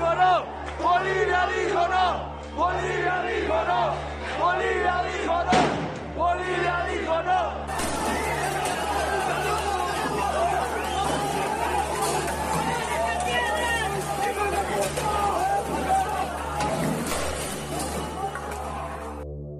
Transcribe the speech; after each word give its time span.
dijo 0.00 0.14
no, 0.14 0.46
Bolivia 0.82 1.46
dijo 1.46 1.84
no, 1.88 2.06
Bolivia 2.56 3.16
dijo 3.22 3.58
no, 3.68 3.82
Bolivia 4.40 4.96
dijo 5.04 5.38
no, 5.44 5.58
Bolivia 6.16 6.76
dijo 6.88 7.16
no. 7.22 7.40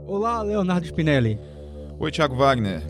Olá, 0.06 0.42
Leonardo 0.42 0.86
Spinelli. 0.86 1.38
Oi, 1.98 2.10
Thiago 2.10 2.34
Wagner. 2.36 2.82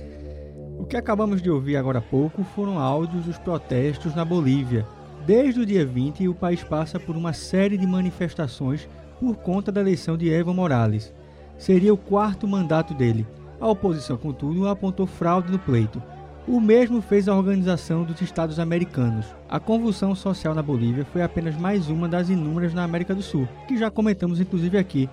O 0.79 0.87
que 0.87 0.97
acabamos 0.97 1.43
de 1.43 1.51
ouvir 1.51 1.77
agora 1.77 1.99
há 1.99 2.03
pouco 2.03 2.45
foram 2.45 2.79
áudios 2.79 3.27
dos 3.27 3.39
protestos 3.39 4.15
na 4.15 4.25
Bolívia. 4.25 4.87
Desde 5.31 5.61
o 5.61 5.65
dia 5.65 5.87
20, 5.87 6.27
o 6.27 6.35
país 6.35 6.65
passa 6.65 6.99
por 6.99 7.17
uma 7.17 7.33
série 7.33 7.79
de 7.79 7.87
manifestações 7.87 8.89
por 9.21 9.37
conta 9.37 9.71
da 9.71 9.81
eleição 9.81 10.17
de 10.17 10.29
Evo 10.29 10.53
Morales. 10.53 11.15
Seria 11.57 11.95
o 11.95 11.97
quarto 11.97 12.49
mandato 12.49 12.93
dele. 12.95 13.25
A 13.61 13.69
oposição, 13.69 14.17
contudo, 14.17 14.67
apontou 14.67 15.07
fraude 15.07 15.53
no 15.53 15.57
pleito. 15.57 16.03
O 16.49 16.61
mesmo 16.61 17.01
fez 17.01 17.29
a 17.29 17.37
Organização 17.37 18.03
dos 18.03 18.21
Estados 18.21 18.59
Americanos. 18.59 19.25
A 19.49 19.61
convulsão 19.61 20.17
social 20.17 20.53
na 20.53 20.65
Bolívia 20.65 21.07
foi 21.13 21.23
apenas 21.23 21.55
mais 21.55 21.89
uma 21.89 22.09
das 22.09 22.29
inúmeras 22.29 22.75
na 22.75 22.83
América 22.83 23.15
do 23.15 23.23
Sul, 23.23 23.49
que 23.69 23.79
já 23.79 23.89
comentamos 23.89 24.41
inclusive 24.41 24.79
aqui. 24.79 25.09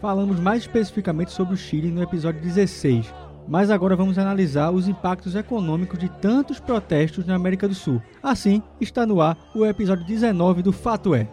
Falamos 0.00 0.40
mais 0.40 0.62
especificamente 0.62 1.30
sobre 1.30 1.54
o 1.54 1.56
Chile 1.56 1.92
no 1.92 2.02
episódio 2.02 2.42
16, 2.42 3.14
mas 3.48 3.70
agora 3.70 3.96
vamos 3.96 4.18
analisar 4.18 4.70
os 4.70 4.88
impactos 4.88 5.34
econômicos 5.34 5.98
de 5.98 6.08
tantos 6.08 6.60
protestos 6.60 7.26
na 7.26 7.34
América 7.34 7.66
do 7.66 7.74
Sul. 7.74 8.02
Assim, 8.22 8.62
está 8.80 9.06
no 9.06 9.20
ar 9.20 9.36
o 9.54 9.64
episódio 9.66 10.06
19 10.06 10.62
do 10.62 10.72
Fato 10.72 11.14
É. 11.14 11.28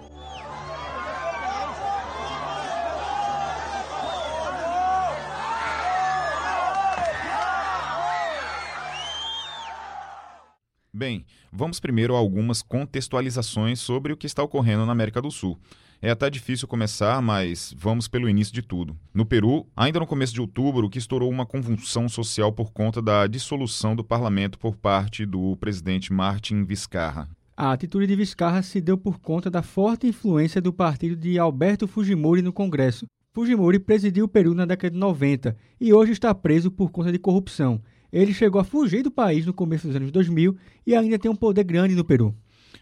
Bem, 10.98 11.28
vamos 11.52 11.80
primeiro 11.80 12.16
a 12.16 12.18
algumas 12.18 12.64
contextualizações 12.64 13.80
sobre 13.80 14.12
o 14.12 14.18
que 14.18 14.26
está 14.26 14.42
ocorrendo 14.42 14.84
na 14.84 14.92
América 14.92 15.22
do 15.22 15.30
Sul. 15.30 15.56
É 16.00 16.12
até 16.12 16.30
difícil 16.30 16.68
começar, 16.68 17.20
mas 17.24 17.74
vamos 17.76 18.08
pelo 18.08 18.30
início 18.30 18.54
de 18.54 18.62
tudo. 18.62 18.96
No 19.12 19.26
Peru, 19.26 19.66
ainda 19.76 20.00
no 20.00 20.06
começo 20.06 20.32
de 20.32 20.40
outubro, 20.40 20.90
que 20.90 21.00
estourou 21.00 21.28
uma 21.28 21.46
convulsão 21.46 22.08
social 22.08 22.54
por 22.54 22.72
conta 22.72 23.02
da 23.02 23.26
dissolução 23.26 23.96
do 23.96 24.04
parlamento 24.04 24.60
por 24.60 24.76
parte 24.76 25.26
do 25.26 25.58
presidente 25.58 26.14
Martin 26.14 26.64
Vizcarra. 26.64 27.28
A 27.56 27.72
atitude 27.72 28.06
de 28.06 28.16
Vizcarra 28.16 28.62
se 28.62 28.80
deu 28.80 28.96
por 28.96 29.20
conta 29.20 29.50
da 29.50 29.64
forte 29.64 30.06
influência 30.06 30.62
do 30.62 30.72
partido 30.72 31.16
de 31.16 31.40
Alberto 31.40 31.88
Fujimori 31.88 32.44
no 32.44 32.54
Congresso. 32.54 33.08
Fujimori 33.34 33.80
presidiu 33.80 34.26
o 34.26 34.28
Peru 34.30 34.54
na 34.54 34.66
década 34.66 34.92
de 34.92 35.00
90 35.00 35.58
e 35.82 35.92
hoje 35.92 36.12
está 36.12 36.34
preso 36.36 36.70
por 36.70 36.92
conta 36.92 37.12
de 37.12 37.18
corrupção. 37.18 37.82
Ele 38.12 38.34
chegou 38.34 38.62
a 38.62 38.64
fugir 38.64 39.02
do 39.02 39.10
país 39.10 39.48
no 39.48 39.54
começo 39.54 39.88
dos 39.88 39.96
anos 39.96 40.12
2000 40.12 40.56
e 40.86 40.96
ainda 40.96 41.18
tem 41.18 41.30
um 41.30 41.36
poder 41.36 41.64
grande 41.64 41.96
no 41.96 42.06
Peru. 42.06 42.36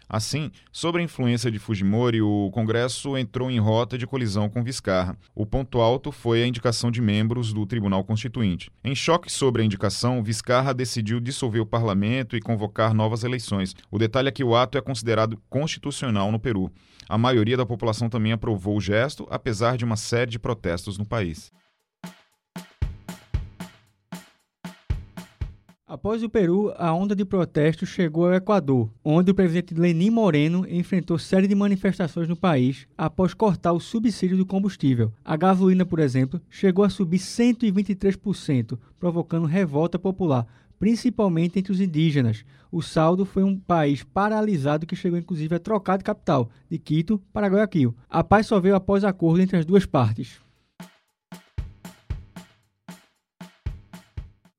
Assim, 0.08 0.52
sobre 0.70 1.00
a 1.00 1.04
influência 1.04 1.50
de 1.50 1.58
Fujimori, 1.58 2.22
o 2.22 2.48
Congresso 2.52 3.16
entrou 3.16 3.50
em 3.50 3.58
rota 3.58 3.98
de 3.98 4.06
colisão 4.06 4.48
com 4.48 4.62
Vizcarra. 4.62 5.18
O 5.34 5.44
ponto 5.44 5.80
alto 5.80 6.12
foi 6.12 6.42
a 6.42 6.46
indicação 6.46 6.92
de 6.92 7.02
membros 7.02 7.52
do 7.52 7.66
Tribunal 7.66 8.04
Constituinte. 8.04 8.70
Em 8.84 8.94
choque 8.94 9.30
sobre 9.30 9.62
a 9.62 9.64
indicação, 9.64 10.22
Vizcarra 10.22 10.72
decidiu 10.72 11.18
dissolver 11.18 11.60
o 11.60 11.66
parlamento 11.66 12.36
e 12.36 12.40
convocar 12.40 12.94
novas 12.94 13.24
eleições. 13.24 13.74
O 13.90 13.98
detalhe 13.98 14.28
é 14.28 14.32
que 14.32 14.44
o 14.44 14.54
ato 14.54 14.78
é 14.78 14.80
considerado 14.80 15.42
constitucional 15.50 16.30
no 16.30 16.38
Peru. 16.38 16.70
A 17.08 17.18
maioria 17.18 17.56
da 17.56 17.66
população 17.66 18.08
também 18.08 18.32
aprovou 18.32 18.76
o 18.76 18.80
gesto, 18.80 19.26
apesar 19.28 19.76
de 19.76 19.84
uma 19.84 19.96
série 19.96 20.30
de 20.30 20.38
protestos 20.38 20.98
no 20.98 21.04
país. 21.04 21.50
Após 25.88 26.20
o 26.24 26.28
Peru, 26.28 26.74
a 26.78 26.92
onda 26.92 27.14
de 27.14 27.24
protestos 27.24 27.88
chegou 27.88 28.26
ao 28.26 28.34
Equador, 28.34 28.90
onde 29.04 29.30
o 29.30 29.34
presidente 29.34 29.72
Lenin 29.72 30.10
Moreno 30.10 30.66
enfrentou 30.68 31.16
série 31.16 31.46
de 31.46 31.54
manifestações 31.54 32.28
no 32.28 32.34
país 32.34 32.88
após 32.98 33.32
cortar 33.32 33.72
o 33.72 33.78
subsídio 33.78 34.36
do 34.36 34.44
combustível. 34.44 35.12
A 35.24 35.36
gasolina, 35.36 35.86
por 35.86 36.00
exemplo, 36.00 36.40
chegou 36.50 36.84
a 36.84 36.90
subir 36.90 37.18
123%, 37.18 38.76
provocando 38.98 39.46
revolta 39.46 39.96
popular, 39.96 40.44
principalmente 40.76 41.60
entre 41.60 41.70
os 41.70 41.80
indígenas. 41.80 42.44
O 42.68 42.82
saldo 42.82 43.24
foi 43.24 43.44
um 43.44 43.56
país 43.56 44.02
paralisado 44.02 44.86
que 44.86 44.96
chegou 44.96 45.16
inclusive 45.16 45.54
a 45.54 45.60
trocar 45.60 45.98
de 45.98 46.04
capital, 46.04 46.50
de 46.68 46.80
Quito 46.80 47.22
para 47.32 47.46
Guayaquil. 47.46 47.94
A 48.10 48.24
paz 48.24 48.48
só 48.48 48.58
veio 48.58 48.74
após 48.74 49.04
acordo 49.04 49.40
entre 49.40 49.56
as 49.56 49.64
duas 49.64 49.86
partes. 49.86 50.44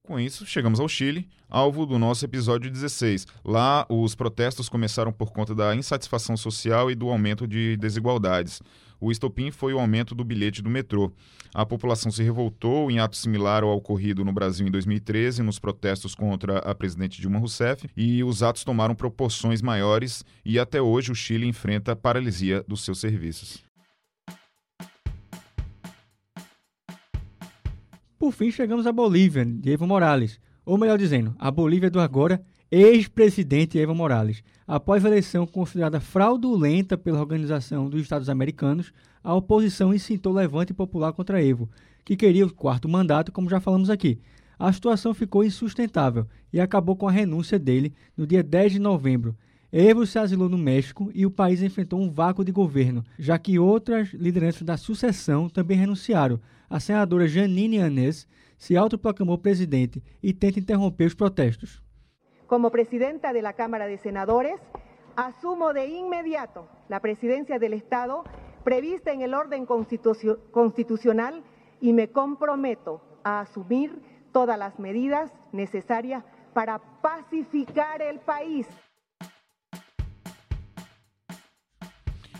Com 0.07 0.17
isso, 0.17 0.45
chegamos 0.45 0.79
ao 0.79 0.87
Chile, 0.87 1.27
alvo 1.49 1.85
do 1.85 1.99
nosso 1.99 2.23
episódio 2.23 2.71
16. 2.71 3.27
Lá, 3.43 3.85
os 3.89 4.15
protestos 4.15 4.69
começaram 4.69 5.11
por 5.11 5.33
conta 5.33 5.53
da 5.53 5.75
insatisfação 5.75 6.37
social 6.37 6.89
e 6.89 6.95
do 6.95 7.09
aumento 7.09 7.45
de 7.45 7.75
desigualdades. 7.75 8.61
O 9.01 9.11
estopim 9.11 9.51
foi 9.51 9.73
o 9.73 9.79
aumento 9.79 10.15
do 10.15 10.23
bilhete 10.23 10.61
do 10.61 10.69
metrô. 10.69 11.11
A 11.53 11.65
população 11.65 12.09
se 12.09 12.23
revoltou 12.23 12.89
em 12.89 12.99
ato 12.99 13.17
similar 13.17 13.63
ao 13.63 13.75
ocorrido 13.75 14.23
no 14.23 14.31
Brasil 14.31 14.65
em 14.65 14.71
2013, 14.71 15.43
nos 15.43 15.59
protestos 15.59 16.15
contra 16.15 16.59
a 16.59 16.73
presidente 16.73 17.19
Dilma 17.19 17.39
Rousseff, 17.39 17.89
e 17.97 18.23
os 18.23 18.41
atos 18.41 18.63
tomaram 18.63 18.95
proporções 18.95 19.61
maiores 19.61 20.23
e 20.45 20.57
até 20.57 20.81
hoje 20.81 21.11
o 21.11 21.15
Chile 21.15 21.45
enfrenta 21.45 21.97
paralisia 21.97 22.63
dos 22.65 22.85
seus 22.85 23.01
serviços. 23.01 23.66
Por 28.19 28.31
fim, 28.31 28.49
chegamos 28.49 28.87
à 28.87 28.91
Bolívia, 28.91 29.45
de 29.45 29.71
Evo 29.71 29.85
Morales. 29.85 30.39
Ou 30.65 30.75
melhor 30.75 30.97
dizendo, 30.97 31.35
a 31.37 31.51
Bolívia 31.51 31.91
do 31.91 31.99
agora 31.99 32.41
ex-presidente 32.71 33.77
Evo 33.77 33.93
Morales. 33.93 34.43
Após 34.67 35.05
a 35.05 35.07
eleição 35.07 35.45
considerada 35.45 35.99
fraudulenta 35.99 36.97
pela 36.97 37.19
Organização 37.19 37.87
dos 37.87 38.01
Estados 38.01 38.27
Americanos, 38.27 38.91
a 39.23 39.35
oposição 39.35 39.93
incitou 39.93 40.33
levante 40.33 40.73
popular 40.73 41.13
contra 41.13 41.43
Evo, 41.43 41.69
que 42.03 42.15
queria 42.15 42.47
o 42.47 42.51
quarto 42.51 42.89
mandato, 42.89 43.31
como 43.31 43.51
já 43.51 43.59
falamos 43.59 43.87
aqui. 43.87 44.19
A 44.57 44.73
situação 44.73 45.13
ficou 45.13 45.43
insustentável 45.43 46.25
e 46.51 46.59
acabou 46.59 46.95
com 46.95 47.07
a 47.07 47.11
renúncia 47.11 47.59
dele 47.59 47.93
no 48.17 48.25
dia 48.25 48.41
10 48.41 48.73
de 48.73 48.79
novembro. 48.79 49.37
Evo 49.71 50.07
se 50.07 50.17
asilou 50.17 50.49
no 50.49 50.57
México 50.57 51.11
e 51.13 51.23
o 51.23 51.29
país 51.29 51.61
enfrentou 51.61 52.01
um 52.01 52.09
vácuo 52.09 52.43
de 52.43 52.51
governo, 52.51 53.05
já 53.19 53.37
que 53.37 53.59
outras 53.59 54.11
lideranças 54.11 54.63
da 54.63 54.75
sucessão 54.75 55.47
também 55.47 55.77
renunciaram. 55.77 56.39
A 56.69 56.79
senadora 56.79 57.27
Janine 57.27 57.81
Anés 57.81 58.27
se 58.57 58.75
autoproclamou 58.75 59.37
presidente 59.37 60.03
e 60.21 60.33
tenta 60.33 60.59
interromper 60.59 61.07
os 61.07 61.15
protestos. 61.15 61.81
Como 62.45 62.71
presidenta 62.71 63.31
de 63.31 63.41
la 63.41 63.53
Cámara 63.53 63.87
de 63.87 63.97
Senadores, 63.97 64.59
asumo 65.15 65.73
de 65.73 65.87
inmediato 65.87 66.67
la 66.89 66.99
presidencia 66.99 67.57
del 67.57 67.73
Estado 67.73 68.23
prevista 68.63 69.13
en 69.13 69.21
el 69.21 69.33
orden 69.33 69.65
constitu 69.65 70.11
constitucional 70.51 71.41
y 71.79 71.93
me 71.93 72.09
comprometo 72.09 73.01
a 73.23 73.41
asumir 73.41 74.01
todas 74.33 74.57
las 74.59 74.77
medidas 74.77 75.31
necesarias 75.53 76.23
para 76.53 76.79
pacificar 77.01 78.01
el 78.01 78.19
país. 78.19 78.67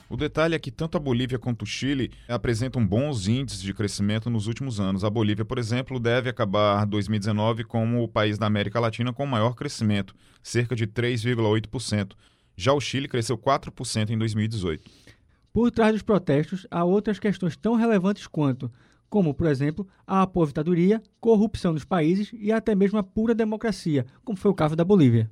O 0.09 0.16
detalhe 0.16 0.56
é 0.56 0.59
que 0.59 0.72
tanto 0.72 0.95
a 0.95 1.00
Bolívia 1.00 1.38
quanto 1.38 1.63
o 1.63 1.66
Chile 1.66 2.12
apresentam 2.29 2.86
bons 2.86 3.27
índices 3.27 3.62
de 3.62 3.74
crescimento 3.74 4.30
nos 4.30 4.48
últimos 4.48 4.80
anos. 4.80 5.04
A 5.04 5.09
Bolívia, 5.09 5.44
por 5.44 5.57
exemplo, 5.57 6.00
deve 6.00 6.30
acabar 6.30 6.86
2019 6.86 7.65
como 7.65 8.01
o 8.01 8.07
país 8.07 8.38
da 8.38 8.45
América 8.45 8.80
Latina 8.80 9.12
com 9.12 9.25
maior 9.25 9.54
crescimento, 9.54 10.15
cerca 10.42 10.75
de 10.75 10.88
3,8%. 10.88 12.13
Já 12.56 12.71
o 12.74 12.80
Chile 12.80 13.07
cresceu 13.07 13.38
4% 13.38 14.09
em 14.09 14.18
2018. 14.18 14.89
Por 15.51 15.71
trás 15.71 15.92
dos 15.92 16.04
protestos, 16.04 16.65
há 16.71 16.83
outras 16.86 17.19
questões 17.19 17.57
tão 17.57 17.75
relevantes 17.75 18.27
quanto, 18.27 18.71
como, 19.10 19.33
por 19.33 19.48
exemplo, 19.48 19.88
a 20.06 20.21
aposentadoria, 20.21 21.01
corrupção 21.19 21.74
nos 21.74 21.83
países 21.83 22.31
e 22.33 22.51
até 22.51 22.75
mesmo 22.75 22.98
a 22.98 23.03
pura 23.03 23.36
democracia, 23.36 24.06
como 24.24 24.38
foi 24.38 24.51
o 24.51 24.56
caso 24.56 24.75
da 24.75 24.86
Bolívia. 24.86 25.30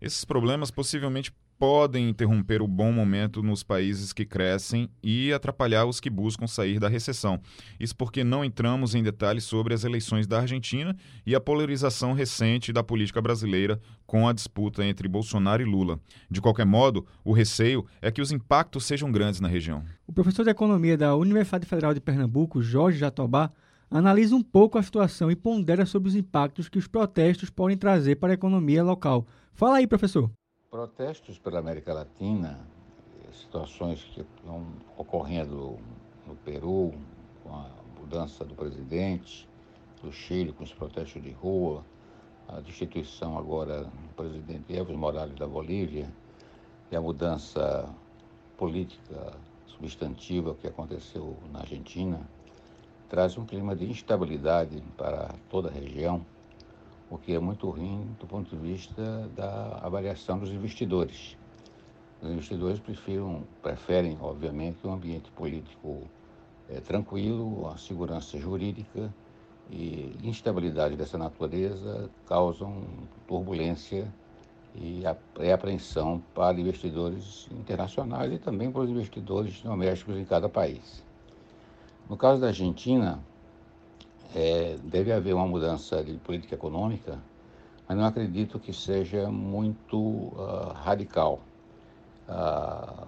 Esses 0.00 0.24
problemas 0.24 0.70
possivelmente 0.70 1.32
podem 1.58 2.08
interromper 2.08 2.60
o 2.60 2.68
bom 2.68 2.92
momento 2.92 3.42
nos 3.42 3.62
países 3.62 4.12
que 4.12 4.24
crescem 4.24 4.88
e 5.02 5.32
atrapalhar 5.32 5.86
os 5.86 6.00
que 6.00 6.10
buscam 6.10 6.46
sair 6.46 6.78
da 6.78 6.88
recessão. 6.88 7.40
Isso 7.78 7.96
porque 7.96 8.24
não 8.24 8.44
entramos 8.44 8.94
em 8.94 9.02
detalhes 9.02 9.44
sobre 9.44 9.74
as 9.74 9.84
eleições 9.84 10.26
da 10.26 10.40
Argentina 10.40 10.96
e 11.24 11.34
a 11.34 11.40
polarização 11.40 12.12
recente 12.12 12.72
da 12.72 12.82
política 12.82 13.22
brasileira 13.22 13.80
com 14.06 14.28
a 14.28 14.32
disputa 14.32 14.84
entre 14.84 15.08
Bolsonaro 15.08 15.62
e 15.62 15.64
Lula. 15.64 15.98
De 16.30 16.40
qualquer 16.40 16.66
modo, 16.66 17.06
o 17.24 17.32
receio 17.32 17.86
é 18.02 18.10
que 18.10 18.20
os 18.20 18.32
impactos 18.32 18.84
sejam 18.84 19.10
grandes 19.10 19.40
na 19.40 19.48
região. 19.48 19.84
O 20.06 20.12
professor 20.12 20.44
de 20.44 20.50
Economia 20.50 20.96
da 20.96 21.16
Universidade 21.16 21.66
Federal 21.66 21.94
de 21.94 22.00
Pernambuco, 22.00 22.62
Jorge 22.62 22.98
Jatobá, 22.98 23.50
analisa 23.90 24.34
um 24.34 24.42
pouco 24.42 24.76
a 24.76 24.82
situação 24.82 25.30
e 25.30 25.36
pondera 25.36 25.86
sobre 25.86 26.08
os 26.08 26.16
impactos 26.16 26.68
que 26.68 26.78
os 26.78 26.88
protestos 26.88 27.48
podem 27.48 27.76
trazer 27.76 28.16
para 28.16 28.32
a 28.32 28.34
economia 28.34 28.82
local. 28.82 29.26
Fala 29.52 29.76
aí, 29.76 29.86
professor 29.86 30.30
protestos 30.74 31.38
pela 31.38 31.60
América 31.60 31.94
Latina 31.94 32.58
situações 33.32 34.02
que 34.02 34.22
estão 34.22 34.66
ocorrendo 34.96 35.78
no 36.26 36.34
Peru, 36.44 36.92
com 37.44 37.54
a 37.54 37.70
mudança 38.00 38.44
do 38.44 38.56
presidente, 38.56 39.48
do 40.02 40.10
Chile 40.10 40.52
com 40.52 40.64
os 40.64 40.74
protestos 40.74 41.22
de 41.22 41.30
rua, 41.30 41.84
a 42.48 42.58
destituição 42.58 43.38
agora 43.38 43.84
do 43.84 44.14
presidente 44.16 44.74
Evo 44.76 44.98
Morales 44.98 45.36
da 45.36 45.46
Bolívia 45.46 46.12
e 46.90 46.96
a 46.96 47.00
mudança 47.00 47.88
política 48.56 49.32
substantiva 49.68 50.56
que 50.56 50.66
aconteceu 50.66 51.36
na 51.52 51.60
Argentina, 51.60 52.20
traz 53.08 53.38
um 53.38 53.46
clima 53.46 53.76
de 53.76 53.88
instabilidade 53.88 54.82
para 54.96 55.36
toda 55.48 55.68
a 55.68 55.72
região, 55.72 56.26
o 57.14 57.18
que 57.18 57.32
é 57.32 57.38
muito 57.38 57.68
ruim 57.70 58.14
do 58.18 58.26
ponto 58.26 58.50
de 58.50 58.56
vista 58.56 59.28
da 59.36 59.78
avaliação 59.82 60.38
dos 60.38 60.50
investidores. 60.50 61.36
Os 62.20 62.28
investidores 62.30 62.80
prefiram, 62.80 63.44
preferem, 63.62 64.18
obviamente, 64.20 64.84
um 64.84 64.92
ambiente 64.92 65.30
político 65.30 66.02
é, 66.68 66.80
tranquilo, 66.80 67.68
a 67.68 67.76
segurança 67.76 68.38
jurídica 68.38 69.14
e 69.70 70.16
instabilidade 70.24 70.96
dessa 70.96 71.16
natureza 71.16 72.10
causam 72.26 72.82
turbulência 73.28 74.12
e 74.74 75.04
apreensão 75.52 76.20
para 76.34 76.58
investidores 76.58 77.48
internacionais 77.52 78.32
e 78.32 78.38
também 78.38 78.72
para 78.72 78.82
os 78.82 78.90
investidores 78.90 79.60
domésticos 79.62 80.16
em 80.16 80.24
cada 80.24 80.48
país. 80.48 81.04
No 82.10 82.16
caso 82.16 82.40
da 82.40 82.48
Argentina, 82.48 83.20
é, 84.34 84.76
deve 84.82 85.12
haver 85.12 85.34
uma 85.34 85.46
mudança 85.46 86.02
de 86.02 86.14
política 86.14 86.56
econômica, 86.56 87.18
mas 87.88 87.96
não 87.96 88.04
acredito 88.04 88.58
que 88.58 88.72
seja 88.72 89.30
muito 89.30 89.96
uh, 89.96 90.72
radical. 90.74 91.40
Uh, 92.28 93.06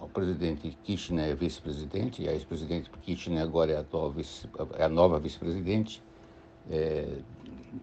o, 0.00 0.04
o, 0.04 0.08
presidente 0.08 0.76
Kirchner 0.82 1.30
é 1.30 1.34
vice-presidente, 1.34 2.22
e 2.22 2.28
a 2.28 2.32
ex-presidente 2.32 2.90
Kirchner 3.02 3.42
agora 3.42 3.72
é 3.72 3.76
a, 3.78 4.08
vice, 4.08 4.48
é 4.78 4.84
a 4.84 4.88
nova 4.88 5.20
vice-presidente, 5.20 6.02
é, 6.70 7.18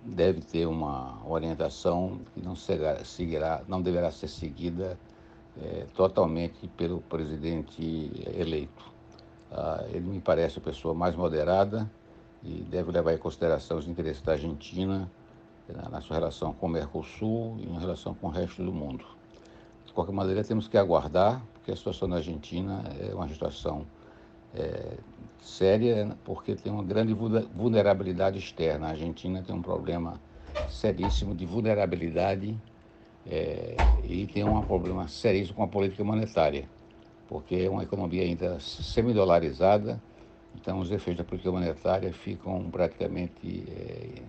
deve 0.04 0.42
ter 0.42 0.66
uma 0.66 1.22
orientação 1.26 2.20
que 2.34 2.42
não, 2.42 2.56
será, 2.56 3.06
seguirá, 3.06 3.62
não 3.68 3.82
deverá 3.82 4.12
ser 4.12 4.28
seguida 4.28 4.98
é, 5.62 5.86
totalmente 5.94 6.68
pelo 6.70 7.00
presidente 7.02 8.12
eleito. 8.36 8.92
Ah, 9.52 9.86
ele 9.90 10.08
me 10.08 10.20
parece 10.20 10.58
a 10.58 10.62
pessoa 10.62 10.96
mais 10.96 11.16
moderada 11.16 11.90
e 12.44 12.62
deve 12.64 12.92
levar 12.92 13.14
em 13.14 13.18
consideração 13.18 13.78
os 13.78 13.88
interesses 13.88 14.22
da 14.22 14.34
Argentina 14.34 15.10
na, 15.92 16.02
sua 16.02 16.18
relação 16.18 16.54
com 16.54 16.66
o 16.66 16.70
Mercosul 16.70 17.58
e 17.60 17.66
em 17.66 17.80
relação 17.80 18.14
com 18.14 18.28
o 18.28 18.30
resto 18.30 18.64
do 18.64 18.74
mundo. 18.74 19.06
De 19.86 19.94
qualquer 19.94 20.12
maneira, 20.12 20.44
temos 20.44 20.68
que 20.68 20.78
aguardar, 20.78 21.42
porque 21.54 21.72
a 21.72 21.76
situação 21.76 22.08
na 22.08 22.18
Argentina 22.18 22.84
é 23.00 23.14
uma 23.14 23.28
situação 23.30 23.86
é, 24.56 24.98
séria, 25.42 26.18
porque 26.24 26.56
tem 26.56 26.72
uma 26.72 26.84
grande 26.84 27.14
vulnerabilidade 27.14 28.38
externa. 28.38 28.88
A 28.88 28.90
Argentina 28.92 29.42
tem 29.42 29.56
um 29.56 29.62
problema 29.62 30.20
seríssimo 30.70 31.34
de 31.34 31.46
vulnerabilidade 31.46 32.58
é, 33.26 33.76
e 34.04 34.28
tem 34.28 34.44
um 34.44 34.62
problema 34.62 35.08
seríssimo 35.08 35.56
com 35.56 35.64
a 35.64 35.68
política 35.68 36.04
monetária, 36.04 36.68
porque 37.28 37.56
é 37.56 37.70
uma 37.70 37.84
economia 37.84 38.24
ainda 38.24 38.60
semidolarizada, 38.60 40.02
então 40.56 40.80
os 40.80 40.92
efeitos 40.92 41.24
da 41.24 41.24
política 41.24 41.52
monetária 41.52 42.12
ficam 42.14 42.70
praticamente 42.70 43.64
é, 43.68 44.22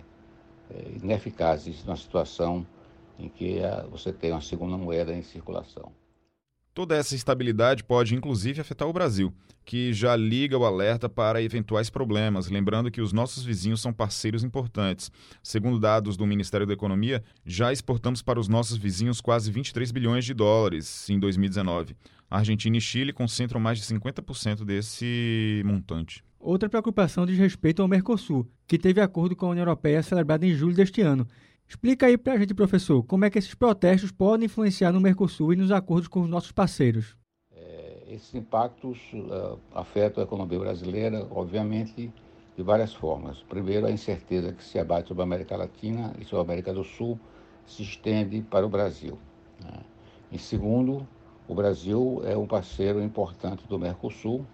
é, 0.71 0.91
ineficazes 1.01 1.83
numa 1.85 1.95
situação 1.95 2.65
em 3.17 3.29
que 3.29 3.63
a, 3.63 3.83
você 3.83 4.11
tem 4.11 4.31
uma 4.31 4.41
segunda 4.41 4.77
moeda 4.77 5.13
em 5.13 5.21
circulação. 5.21 5.91
Toda 6.73 6.93
essa 6.93 7.15
instabilidade 7.15 7.85
pode 7.85 8.15
inclusive 8.15 8.59
afetar 8.59 8.85
o 8.85 8.91
Brasil, 8.91 9.33
que 9.63 9.93
já 9.93 10.13
liga 10.13 10.57
o 10.57 10.65
alerta 10.65 11.07
para 11.07 11.41
eventuais 11.41 11.89
problemas, 11.89 12.49
lembrando 12.49 12.91
que 12.91 12.99
os 12.99 13.13
nossos 13.13 13.45
vizinhos 13.45 13.79
são 13.81 13.93
parceiros 13.93 14.43
importantes. 14.43 15.09
Segundo 15.41 15.79
dados 15.79 16.17
do 16.17 16.27
Ministério 16.27 16.67
da 16.67 16.73
Economia, 16.73 17.23
já 17.45 17.71
exportamos 17.71 18.21
para 18.21 18.41
os 18.41 18.49
nossos 18.49 18.75
vizinhos 18.75 19.21
quase 19.21 19.49
23 19.49 19.89
bilhões 19.89 20.25
de 20.25 20.33
dólares 20.33 21.09
em 21.09 21.17
2019. 21.17 21.95
Argentina 22.29 22.77
e 22.77 22.81
Chile 22.81 23.13
concentram 23.13 23.59
mais 23.59 23.79
de 23.79 23.85
50% 23.85 24.63
desse 24.63 25.61
montante. 25.65 26.23
Outra 26.39 26.69
preocupação 26.69 27.25
diz 27.25 27.37
respeito 27.37 27.81
ao 27.81 27.87
Mercosul, 27.87 28.47
que 28.67 28.77
teve 28.77 29.01
acordo 29.01 29.35
com 29.35 29.47
a 29.47 29.49
União 29.49 29.63
Europeia 29.63 30.03
celebrado 30.03 30.43
em 30.43 30.53
julho 30.53 30.75
deste 30.75 31.01
ano 31.01 31.27
Explica 31.67 32.05
aí 32.05 32.17
para 32.17 32.33
a 32.33 32.37
gente, 32.37 32.53
professor, 32.53 33.03
como 33.03 33.25
é 33.25 33.29
que 33.29 33.39
esses 33.39 33.55
protestos 33.55 34.11
podem 34.11 34.45
influenciar 34.45 34.91
no 34.91 35.01
Mercosul 35.01 35.53
e 35.53 35.55
nos 35.55 35.71
acordos 35.71 36.07
com 36.07 36.21
os 36.21 36.29
nossos 36.29 36.51
parceiros. 36.51 37.17
É, 37.51 38.03
esses 38.07 38.33
impactos 38.35 38.99
uh, 39.13 39.59
afetam 39.73 40.23
a 40.23 40.27
economia 40.27 40.59
brasileira, 40.59 41.27
obviamente, 41.31 42.11
de 42.55 42.63
várias 42.63 42.93
formas. 42.93 43.41
Primeiro, 43.49 43.87
a 43.87 43.91
incerteza 43.91 44.53
que 44.53 44.63
se 44.63 44.77
abate 44.77 45.07
sobre 45.07 45.23
a 45.23 45.25
América 45.25 45.57
Latina 45.57 46.13
e 46.19 46.23
sobre 46.23 46.41
a 46.41 46.43
América 46.43 46.73
do 46.73 46.83
Sul 46.83 47.19
se 47.65 47.81
estende 47.81 48.41
para 48.41 48.65
o 48.65 48.69
Brasil. 48.69 49.17
Né? 49.59 49.79
Em 50.31 50.37
segundo, 50.37 51.07
o 51.47 51.53
Brasil 51.53 52.21
é 52.25 52.35
um 52.35 52.47
parceiro 52.47 53.01
importante 53.01 53.67
do 53.67 53.77
Mercosul, 53.77 54.45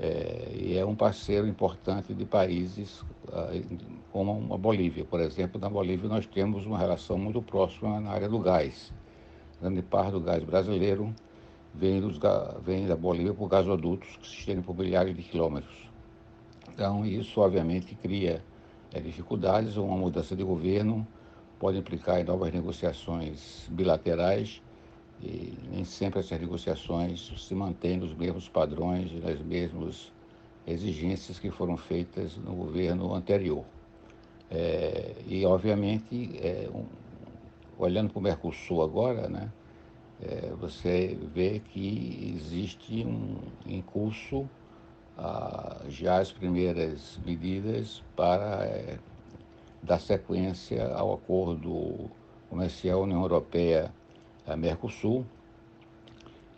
é, 0.00 0.52
e 0.54 0.78
é 0.78 0.86
um 0.86 0.94
parceiro 0.94 1.46
importante 1.46 2.14
de 2.14 2.24
países 2.24 3.00
uh, 3.00 3.78
como 4.12 4.54
a 4.54 4.56
Bolívia. 4.56 5.04
Por 5.04 5.20
exemplo, 5.20 5.60
na 5.60 5.68
Bolívia 5.68 6.08
nós 6.08 6.24
temos 6.24 6.64
uma 6.64 6.78
relação 6.78 7.18
muito 7.18 7.42
próxima 7.42 8.00
na 8.00 8.10
área 8.10 8.28
do 8.28 8.38
gás. 8.38 8.92
Grande 9.60 9.82
parte 9.82 10.12
do 10.12 10.20
gás 10.20 10.42
brasileiro 10.44 11.12
vem, 11.74 12.00
dos, 12.00 12.16
vem 12.62 12.86
da 12.86 12.94
Bolívia 12.94 13.34
por 13.34 13.48
gasodutos 13.48 14.16
que 14.18 14.28
se 14.28 14.34
estendem 14.34 14.62
por 14.62 14.76
milhares 14.76 15.16
de 15.16 15.22
quilômetros. 15.22 15.90
Então, 16.72 17.04
isso 17.04 17.40
obviamente 17.40 17.96
cria 17.96 18.40
é, 18.94 19.00
dificuldades, 19.00 19.76
uma 19.76 19.96
mudança 19.96 20.36
de 20.36 20.44
governo 20.44 21.06
pode 21.58 21.76
implicar 21.76 22.20
em 22.20 22.24
novas 22.24 22.52
negociações 22.52 23.66
bilaterais 23.68 24.62
e 25.22 25.58
nem 25.70 25.84
sempre 25.84 26.20
essas 26.20 26.40
negociações 26.40 27.32
se 27.36 27.54
mantêm 27.54 27.96
nos 27.96 28.14
mesmos 28.14 28.48
padrões 28.48 29.10
e 29.10 29.16
nas 29.16 29.38
mesmas 29.40 30.12
exigências 30.66 31.38
que 31.38 31.50
foram 31.50 31.76
feitas 31.76 32.36
no 32.36 32.54
governo 32.54 33.14
anterior. 33.14 33.64
É, 34.50 35.14
e, 35.26 35.44
obviamente, 35.44 36.38
é, 36.42 36.68
um, 36.72 36.84
olhando 37.78 38.10
para 38.10 38.18
o 38.18 38.22
Mercosul 38.22 38.82
agora, 38.82 39.28
né, 39.28 39.52
é, 40.22 40.50
você 40.60 41.18
vê 41.34 41.60
que 41.60 42.34
existe 42.36 43.04
um, 43.04 43.36
em 43.66 43.80
curso 43.82 44.48
ah, 45.16 45.80
já 45.88 46.20
as 46.20 46.30
primeiras 46.30 47.18
medidas 47.24 48.02
para 48.16 48.64
é, 48.64 48.98
dar 49.82 50.00
sequência 50.00 50.92
ao 50.94 51.14
acordo 51.14 52.10
comercial 52.48 53.02
União 53.02 53.22
Europeia 53.22 53.92
Mercosul. 54.56 55.24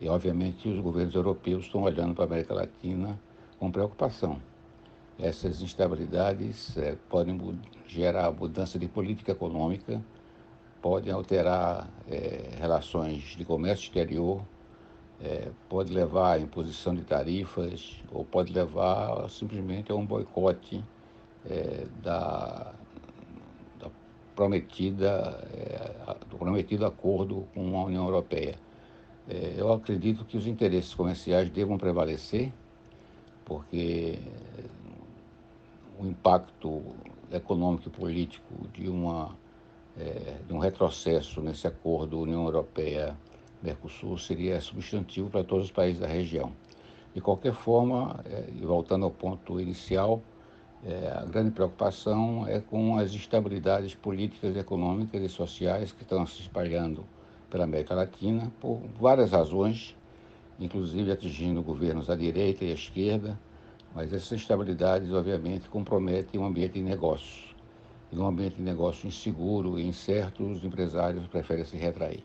E, 0.01 0.09
obviamente, 0.09 0.69
os 0.69 0.81
governos 0.81 1.15
europeus 1.15 1.67
estão 1.67 1.83
olhando 1.83 2.15
para 2.15 2.25
a 2.25 2.27
América 2.27 2.55
Latina 2.55 3.19
com 3.59 3.71
preocupação. 3.71 4.41
Essas 5.19 5.61
instabilidades 5.61 6.77
é, 6.79 6.97
podem 7.11 7.39
gerar 7.87 8.31
mudança 8.33 8.79
de 8.79 8.89
política 8.89 9.33
econômica, 9.33 10.03
podem 10.81 11.13
alterar 11.13 11.91
é, 12.09 12.49
relações 12.59 13.37
de 13.37 13.45
comércio 13.45 13.85
exterior, 13.85 14.43
é, 15.23 15.51
pode 15.69 15.93
levar 15.93 16.39
à 16.39 16.41
imposição 16.41 16.95
de 16.95 17.03
tarifas 17.03 18.01
ou 18.11 18.25
pode 18.25 18.51
levar 18.55 19.29
simplesmente 19.29 19.93
a 19.93 19.95
um 19.95 20.07
boicote 20.07 20.83
da, 22.03 22.75
prometida, 24.35 25.47
é, 25.53 26.17
do 26.29 26.37
prometido 26.37 26.87
acordo 26.87 27.47
com 27.55 27.79
a 27.79 27.85
União 27.85 28.05
Europeia. 28.05 28.55
É, 29.29 29.55
eu 29.57 29.73
acredito 29.73 30.25
que 30.25 30.37
os 30.37 30.47
interesses 30.47 30.95
comerciais 30.95 31.51
devam 31.51 31.79
prevalecer, 31.79 32.53
porque 33.45 34.19
o 35.99 36.07
impacto 36.07 36.83
econômico 37.31 37.89
e 37.89 37.91
político 37.91 38.69
de, 38.73 38.89
uma, 38.89 39.37
é, 39.99 40.37
de 40.47 40.53
um 40.53 40.59
retrocesso 40.59 41.41
nesse 41.41 41.67
acordo 41.67 42.21
União 42.21 42.45
Europeia-Mercosul 42.45 44.19
seria 44.19 44.61
substantivo 44.61 45.31
para 45.31 45.45
todos 45.45 45.67
os 45.67 45.73
países 45.73 46.01
da 46.01 46.07
região. 46.07 46.53
De 47.15 47.21
qualquer 47.21 47.55
forma, 47.55 48.21
é, 48.25 48.49
e 48.55 48.65
voltando 48.65 49.05
ao 49.05 49.11
ponto 49.11 49.61
inicial, 49.61 50.23
é, 50.85 51.13
a 51.15 51.25
grande 51.27 51.51
preocupação 51.51 52.47
é 52.49 52.61
com 52.61 52.97
as 52.97 53.13
instabilidades 53.13 53.95
políticas, 53.95 54.57
econômicas 54.57 55.23
e 55.23 55.29
sociais 55.29 55.93
que 55.93 56.03
estão 56.03 56.27
se 56.27 56.41
espalhando 56.41 57.05
pela 57.51 57.65
América 57.65 57.95
Latina 57.95 58.51
por 58.61 58.81
várias 58.99 59.31
razões, 59.31 59.95
inclusive 60.59 61.13
atingindo 61.13 61.63
governos 61.63 62.09
à 62.09 62.17
direita 62.17 62.65
e 62.65 62.71
à 62.71 62.75
esquerda, 62.75 63.39
mas 63.95 64.13
essas 64.13 64.33
instabilidades, 64.33 65.13
obviamente, 65.13 65.69
comprometem 65.69 66.41
o 66.41 66.45
ambiente 66.45 66.75
de 66.75 66.83
negócios. 66.83 67.55
E 68.11 68.17
num 68.17 68.27
ambiente 68.27 68.57
de 68.57 68.63
negócio 68.63 69.07
inseguro 69.07 69.79
e 69.79 69.87
incerto, 69.87 70.45
os 70.45 70.65
empresários 70.65 71.27
preferem 71.27 71.65
se 71.65 71.77
retrair. 71.77 72.25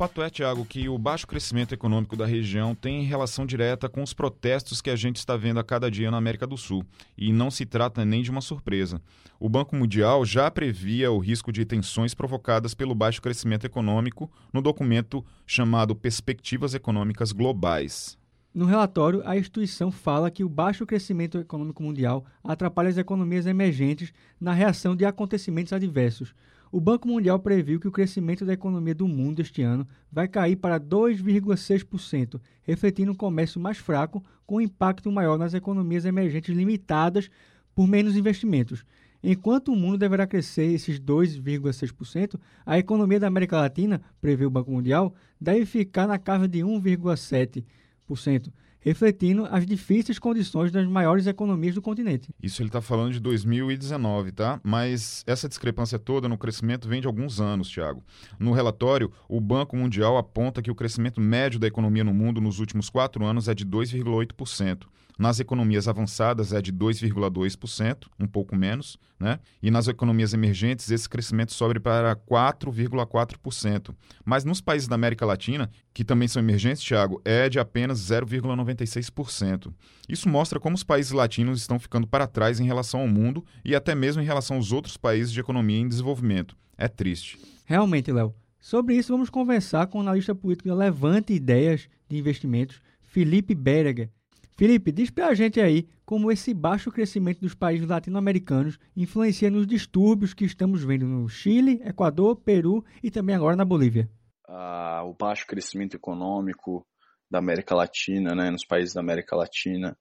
Fato 0.00 0.22
é, 0.22 0.30
Tiago, 0.30 0.64
que 0.64 0.88
o 0.88 0.96
baixo 0.96 1.26
crescimento 1.26 1.74
econômico 1.74 2.16
da 2.16 2.24
região 2.24 2.74
tem 2.74 3.02
relação 3.02 3.44
direta 3.44 3.86
com 3.86 4.02
os 4.02 4.14
protestos 4.14 4.80
que 4.80 4.88
a 4.88 4.96
gente 4.96 5.16
está 5.16 5.36
vendo 5.36 5.60
a 5.60 5.62
cada 5.62 5.90
dia 5.90 6.10
na 6.10 6.16
América 6.16 6.46
do 6.46 6.56
Sul. 6.56 6.86
E 7.18 7.30
não 7.34 7.50
se 7.50 7.66
trata 7.66 8.02
nem 8.02 8.22
de 8.22 8.30
uma 8.30 8.40
surpresa. 8.40 8.98
O 9.38 9.46
Banco 9.46 9.76
Mundial 9.76 10.24
já 10.24 10.50
previa 10.50 11.12
o 11.12 11.18
risco 11.18 11.52
de 11.52 11.66
tensões 11.66 12.14
provocadas 12.14 12.72
pelo 12.72 12.94
baixo 12.94 13.20
crescimento 13.20 13.66
econômico 13.66 14.32
no 14.54 14.62
documento 14.62 15.22
chamado 15.46 15.94
Perspectivas 15.94 16.72
Econômicas 16.72 17.30
Globais. 17.30 18.18
No 18.54 18.64
relatório, 18.64 19.20
a 19.26 19.36
instituição 19.36 19.90
fala 19.90 20.30
que 20.30 20.42
o 20.42 20.48
baixo 20.48 20.86
crescimento 20.86 21.36
econômico 21.36 21.82
mundial 21.82 22.24
atrapalha 22.42 22.88
as 22.88 22.96
economias 22.96 23.44
emergentes 23.44 24.14
na 24.40 24.54
reação 24.54 24.96
de 24.96 25.04
acontecimentos 25.04 25.74
adversos 25.74 26.34
o 26.72 26.80
Banco 26.80 27.08
Mundial 27.08 27.38
previu 27.38 27.80
que 27.80 27.88
o 27.88 27.92
crescimento 27.92 28.44
da 28.44 28.52
economia 28.52 28.94
do 28.94 29.08
mundo 29.08 29.40
este 29.40 29.60
ano 29.62 29.86
vai 30.10 30.28
cair 30.28 30.56
para 30.56 30.78
2,6%, 30.78 32.40
refletindo 32.62 33.10
um 33.10 33.14
comércio 33.14 33.60
mais 33.60 33.78
fraco, 33.78 34.22
com 34.46 34.60
impacto 34.60 35.10
maior 35.10 35.36
nas 35.36 35.52
economias 35.52 36.04
emergentes 36.04 36.54
limitadas 36.54 37.28
por 37.74 37.88
menos 37.88 38.16
investimentos. 38.16 38.84
Enquanto 39.22 39.72
o 39.72 39.76
mundo 39.76 39.98
deverá 39.98 40.26
crescer 40.26 40.72
esses 40.72 40.98
2,6%, 41.00 42.38
a 42.64 42.78
economia 42.78 43.20
da 43.20 43.26
América 43.26 43.56
Latina, 43.60 44.00
prevê 44.20 44.46
o 44.46 44.50
Banco 44.50 44.70
Mundial, 44.70 45.14
deve 45.40 45.66
ficar 45.66 46.06
na 46.06 46.18
casa 46.18 46.46
de 46.46 46.60
1,7% 46.60 48.52
refletindo 48.80 49.46
as 49.50 49.66
difíceis 49.66 50.18
condições 50.18 50.72
das 50.72 50.86
maiores 50.86 51.26
economias 51.26 51.74
do 51.74 51.82
continente. 51.82 52.34
Isso 52.42 52.62
ele 52.62 52.68
está 52.68 52.80
falando 52.80 53.12
de 53.12 53.20
2019, 53.20 54.32
tá? 54.32 54.60
Mas 54.62 55.22
essa 55.26 55.48
discrepância 55.48 55.98
toda 55.98 56.28
no 56.28 56.38
crescimento 56.38 56.88
vem 56.88 57.00
de 57.00 57.06
alguns 57.06 57.40
anos, 57.40 57.68
Tiago. 57.68 58.02
No 58.38 58.52
relatório, 58.52 59.12
o 59.28 59.40
Banco 59.40 59.76
Mundial 59.76 60.16
aponta 60.16 60.62
que 60.62 60.70
o 60.70 60.74
crescimento 60.74 61.20
médio 61.20 61.60
da 61.60 61.66
economia 61.66 62.04
no 62.04 62.14
mundo 62.14 62.40
nos 62.40 62.58
últimos 62.58 62.88
quatro 62.88 63.24
anos 63.24 63.48
é 63.48 63.54
de 63.54 63.66
2,8%. 63.66 64.86
Nas 65.20 65.38
economias 65.38 65.86
avançadas 65.86 66.50
é 66.50 66.62
de 66.62 66.72
2,2%, 66.72 68.06
um 68.18 68.26
pouco 68.26 68.56
menos, 68.56 68.96
né? 69.18 69.38
E 69.62 69.70
nas 69.70 69.86
economias 69.86 70.32
emergentes 70.32 70.90
esse 70.90 71.06
crescimento 71.06 71.52
sobe 71.52 71.78
para 71.78 72.16
4,4%. 72.16 73.94
Mas 74.24 74.46
nos 74.46 74.62
países 74.62 74.88
da 74.88 74.94
América 74.94 75.26
Latina, 75.26 75.70
que 75.92 76.04
também 76.04 76.26
são 76.26 76.40
emergentes, 76.40 76.82
Thiago, 76.82 77.20
é 77.22 77.50
de 77.50 77.58
apenas 77.58 78.00
0,96%. 78.00 79.70
Isso 80.08 80.26
mostra 80.26 80.58
como 80.58 80.74
os 80.74 80.82
países 80.82 81.12
latinos 81.12 81.60
estão 81.60 81.78
ficando 81.78 82.06
para 82.06 82.26
trás 82.26 82.58
em 82.58 82.64
relação 82.64 83.00
ao 83.00 83.06
mundo 83.06 83.44
e 83.62 83.74
até 83.74 83.94
mesmo 83.94 84.22
em 84.22 84.24
relação 84.26 84.56
aos 84.56 84.72
outros 84.72 84.96
países 84.96 85.30
de 85.30 85.40
economia 85.40 85.80
em 85.80 85.86
desenvolvimento. 85.86 86.56
É 86.78 86.88
triste. 86.88 87.38
Realmente, 87.66 88.10
Léo. 88.10 88.34
Sobre 88.58 88.94
isso, 88.94 89.12
vamos 89.12 89.28
conversar 89.28 89.86
com 89.88 89.98
o 89.98 90.00
analista 90.00 90.34
político 90.34 90.70
da 90.70 90.74
Levante 90.74 91.34
Ideias 91.34 91.90
de 92.08 92.16
Investimentos, 92.16 92.80
Felipe 93.02 93.54
Bereger, 93.54 94.08
Felipe, 94.60 94.92
diz 94.92 95.08
para 95.08 95.28
a 95.28 95.34
gente 95.34 95.58
aí 95.58 95.88
como 96.04 96.30
esse 96.30 96.52
baixo 96.52 96.92
crescimento 96.92 97.40
dos 97.40 97.54
países 97.54 97.88
latino-americanos 97.88 98.78
influencia 98.94 99.48
nos 99.48 99.66
distúrbios 99.66 100.34
que 100.34 100.44
estamos 100.44 100.84
vendo 100.84 101.06
no 101.06 101.26
Chile, 101.30 101.80
Equador, 101.82 102.36
Peru 102.36 102.84
e 103.02 103.10
também 103.10 103.34
agora 103.34 103.56
na 103.56 103.64
Bolívia. 103.64 104.10
Ah, 104.46 105.02
o 105.02 105.14
baixo 105.14 105.46
crescimento 105.46 105.96
econômico 105.96 106.86
da 107.30 107.38
América 107.38 107.74
Latina, 107.74 108.34
né, 108.34 108.50
nos 108.50 108.66
países 108.66 108.92
da 108.92 109.00
América 109.00 109.34
Latina, 109.34 109.96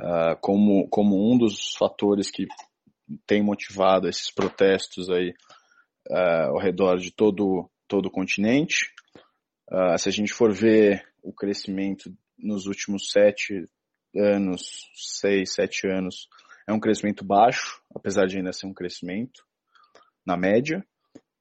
ah, 0.00 0.36
como, 0.40 0.88
como 0.88 1.34
um 1.34 1.36
dos 1.36 1.74
fatores 1.76 2.30
que 2.30 2.46
tem 3.26 3.42
motivado 3.42 4.08
esses 4.08 4.32
protestos 4.32 5.10
aí 5.10 5.34
ah, 6.08 6.50
ao 6.50 6.58
redor 6.58 6.98
de 6.98 7.10
todo, 7.10 7.68
todo 7.88 8.06
o 8.06 8.12
continente. 8.12 8.92
Ah, 9.68 9.98
se 9.98 10.08
a 10.08 10.12
gente 10.12 10.32
for 10.32 10.52
ver 10.52 11.04
o 11.20 11.32
crescimento 11.32 12.16
nos 12.38 12.66
últimos 12.66 13.10
sete, 13.10 13.66
anos, 14.14 14.90
seis, 14.94 15.54
sete 15.54 15.86
anos, 15.86 16.28
é 16.66 16.72
um 16.72 16.80
crescimento 16.80 17.24
baixo, 17.24 17.82
apesar 17.94 18.26
de 18.26 18.36
ainda 18.36 18.52
ser 18.52 18.66
um 18.66 18.74
crescimento 18.74 19.44
na 20.26 20.36
média. 20.36 20.84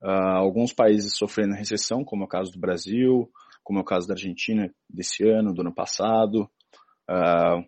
Uh, 0.01 0.38
alguns 0.38 0.71
países 0.71 1.17
sofrendo 1.17 1.55
recessão, 1.55 2.03
como 2.03 2.24
é 2.24 2.25
o 2.25 2.29
caso 2.29 2.51
do 2.51 2.59
Brasil, 2.59 3.29
como 3.63 3.79
é 3.79 3.81
o 3.81 3.86
caso 3.86 4.07
da 4.07 4.13
Argentina 4.13 4.74
desse 4.89 5.27
ano, 5.27 5.53
do 5.53 5.62
ano 5.62 5.74
passado, 5.74 6.50
uh, 7.09 7.65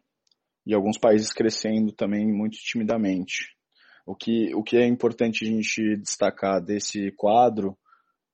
e 0.65 0.73
alguns 0.73 0.97
países 0.97 1.33
crescendo 1.33 1.91
também 1.91 2.25
muito 2.31 2.57
timidamente. 2.57 3.57
O 4.05 4.15
que, 4.15 4.53
o 4.55 4.63
que 4.63 4.77
é 4.77 4.85
importante 4.85 5.43
a 5.43 5.47
gente 5.47 5.97
destacar 5.97 6.61
desse 6.61 7.11
quadro 7.11 7.77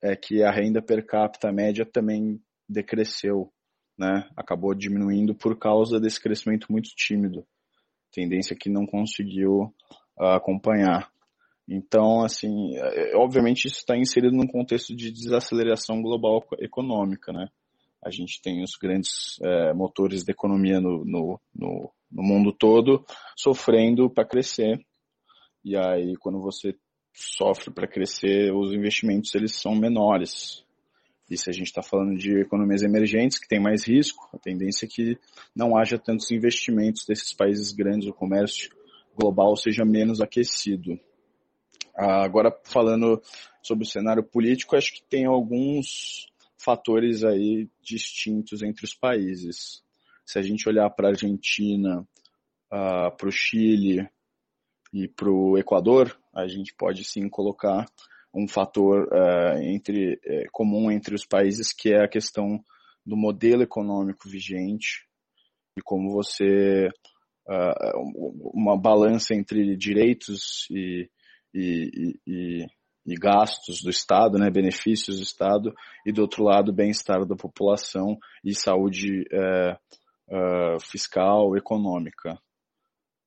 é 0.03 0.15
que 0.15 0.43
a 0.43 0.51
renda 0.51 0.81
per 0.81 1.05
capita 1.05 1.51
média 1.51 1.85
também 1.85 2.39
decresceu 2.69 3.51
né, 3.97 4.29
acabou 4.35 4.73
diminuindo 4.73 5.33
por 5.33 5.57
causa 5.57 5.99
desse 5.99 6.21
crescimento 6.21 6.71
muito 6.71 6.89
tímido, 6.95 7.45
tendência 8.11 8.55
que 8.55 8.69
não 8.69 8.85
conseguiu 8.85 9.73
uh, 10.19 10.25
acompanhar. 10.35 11.11
Então, 11.67 12.23
assim, 12.23 12.77
é, 12.77 13.15
obviamente 13.15 13.65
isso 13.65 13.77
está 13.77 13.97
inserido 13.97 14.35
num 14.35 14.47
contexto 14.47 14.95
de 14.95 15.11
desaceleração 15.11 16.01
global 16.01 16.45
econômica, 16.59 17.33
né? 17.33 17.49
A 18.03 18.11
gente 18.11 18.39
tem 18.39 18.61
os 18.61 18.75
grandes 18.79 19.39
é, 19.41 19.73
motores 19.73 20.23
da 20.23 20.31
economia 20.31 20.79
no, 20.79 21.03
no, 21.03 21.41
no, 21.55 21.91
no 22.11 22.23
mundo 22.23 22.53
todo 22.53 23.03
sofrendo 23.35 24.09
para 24.11 24.27
crescer. 24.27 24.79
E 25.63 25.75
aí, 25.75 26.15
quando 26.17 26.39
você 26.39 26.75
sofre 27.15 27.73
para 27.73 27.87
crescer, 27.87 28.53
os 28.53 28.73
investimentos 28.73 29.33
eles 29.33 29.55
são 29.55 29.73
menores. 29.73 30.64
E 31.29 31.37
se 31.37 31.49
a 31.49 31.53
gente 31.53 31.67
está 31.67 31.81
falando 31.81 32.17
de 32.17 32.39
economias 32.39 32.83
emergentes, 32.83 33.39
que 33.39 33.47
tem 33.47 33.59
mais 33.59 33.87
risco, 33.87 34.29
a 34.33 34.37
tendência 34.37 34.85
é 34.85 34.89
que 34.89 35.17
não 35.55 35.75
haja 35.75 35.97
tantos 35.97 36.29
investimentos 36.31 37.05
desses 37.05 37.33
países 37.33 37.71
grandes, 37.71 38.07
o 38.07 38.13
comércio 38.13 38.69
global 39.15 39.55
seja 39.55 39.83
menos 39.83 40.21
aquecido. 40.21 40.99
Agora, 41.95 42.55
falando 42.65 43.21
sobre 43.61 43.85
o 43.85 43.87
cenário 43.87 44.23
político, 44.23 44.75
acho 44.75 44.93
que 44.93 45.01
tem 45.03 45.25
alguns 45.25 46.27
fatores 46.57 47.23
aí 47.23 47.69
distintos 47.81 48.61
entre 48.61 48.85
os 48.85 48.93
países. 48.93 49.81
Se 50.25 50.37
a 50.37 50.41
gente 50.41 50.67
olhar 50.67 50.89
para 50.89 51.07
a 51.07 51.11
Argentina, 51.11 52.01
uh, 52.71 53.15
para 53.15 53.29
o 53.29 53.31
Chile 53.31 54.07
e 54.91 55.07
para 55.07 55.29
o 55.29 55.57
Equador, 55.57 56.19
a 56.33 56.47
gente 56.47 56.73
pode 56.73 57.03
sim 57.03 57.29
colocar 57.29 57.85
um 58.35 58.47
fator 58.47 59.07
uh, 59.07 59.57
entre, 59.61 60.15
uh, 60.15 60.51
comum 60.51 60.91
entre 60.91 61.15
os 61.15 61.25
países, 61.25 61.71
que 61.71 61.93
é 61.93 62.03
a 62.03 62.07
questão 62.07 62.59
do 63.05 63.15
modelo 63.15 63.63
econômico 63.63 64.27
vigente 64.27 65.07
e 65.77 65.81
como 65.81 66.11
você 66.11 66.87
uh, 67.47 68.51
uma 68.53 68.77
balança 68.77 69.33
entre 69.33 69.77
direitos 69.77 70.67
e, 70.69 71.09
e, 71.53 72.19
e, 72.27 72.65
e, 73.05 73.15
gastos 73.15 73.81
do 73.81 73.89
Estado, 73.89 74.37
né, 74.37 74.49
benefícios 74.49 75.17
do 75.17 75.23
Estado, 75.23 75.73
e 76.05 76.11
do 76.11 76.21
outro 76.21 76.43
lado 76.43 76.73
bem-estar 76.73 77.25
da 77.25 77.35
população 77.35 78.17
e 78.43 78.53
saúde 78.53 79.25
fiscal, 80.81 81.55
econômica. 81.55 82.35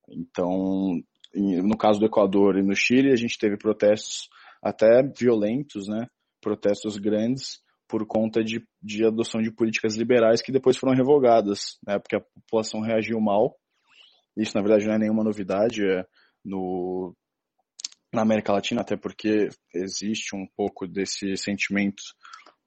Então, 0.08 1.00
no 1.32 1.76
caso 1.76 2.00
do 2.00 2.06
Equador 2.06 2.58
e 2.58 2.62
no 2.62 2.74
Chile, 2.74 3.12
a 3.12 3.16
gente 3.16 3.38
teve 3.38 3.56
protestos 3.56 4.28
até 4.62 5.02
violentos, 5.02 5.88
né, 5.88 6.06
protestos 6.40 6.96
grandes 6.96 7.60
por 7.88 8.06
conta 8.06 8.44
de, 8.44 8.62
de 8.82 9.04
adoção 9.04 9.40
de 9.40 9.50
políticas 9.50 9.96
liberais 9.96 10.42
que 10.42 10.52
depois 10.52 10.76
foram 10.76 10.94
revogadas, 10.94 11.78
né, 11.86 11.98
porque 11.98 12.16
a 12.16 12.20
população 12.20 12.80
reagiu 12.80 13.20
mal. 13.20 13.56
Isso, 14.36 14.54
na 14.54 14.62
verdade, 14.62 14.86
não 14.86 14.94
é 14.94 14.98
nenhuma 14.98 15.24
novidade 15.24 15.82
é 15.84 16.04
no, 16.44 17.14
na 18.12 18.22
América 18.22 18.52
Latina, 18.52 18.82
até 18.82 18.96
porque 18.96 19.48
existe 19.74 20.36
um 20.36 20.46
pouco 20.56 20.86
desse 20.86 21.36
sentimento 21.36 22.02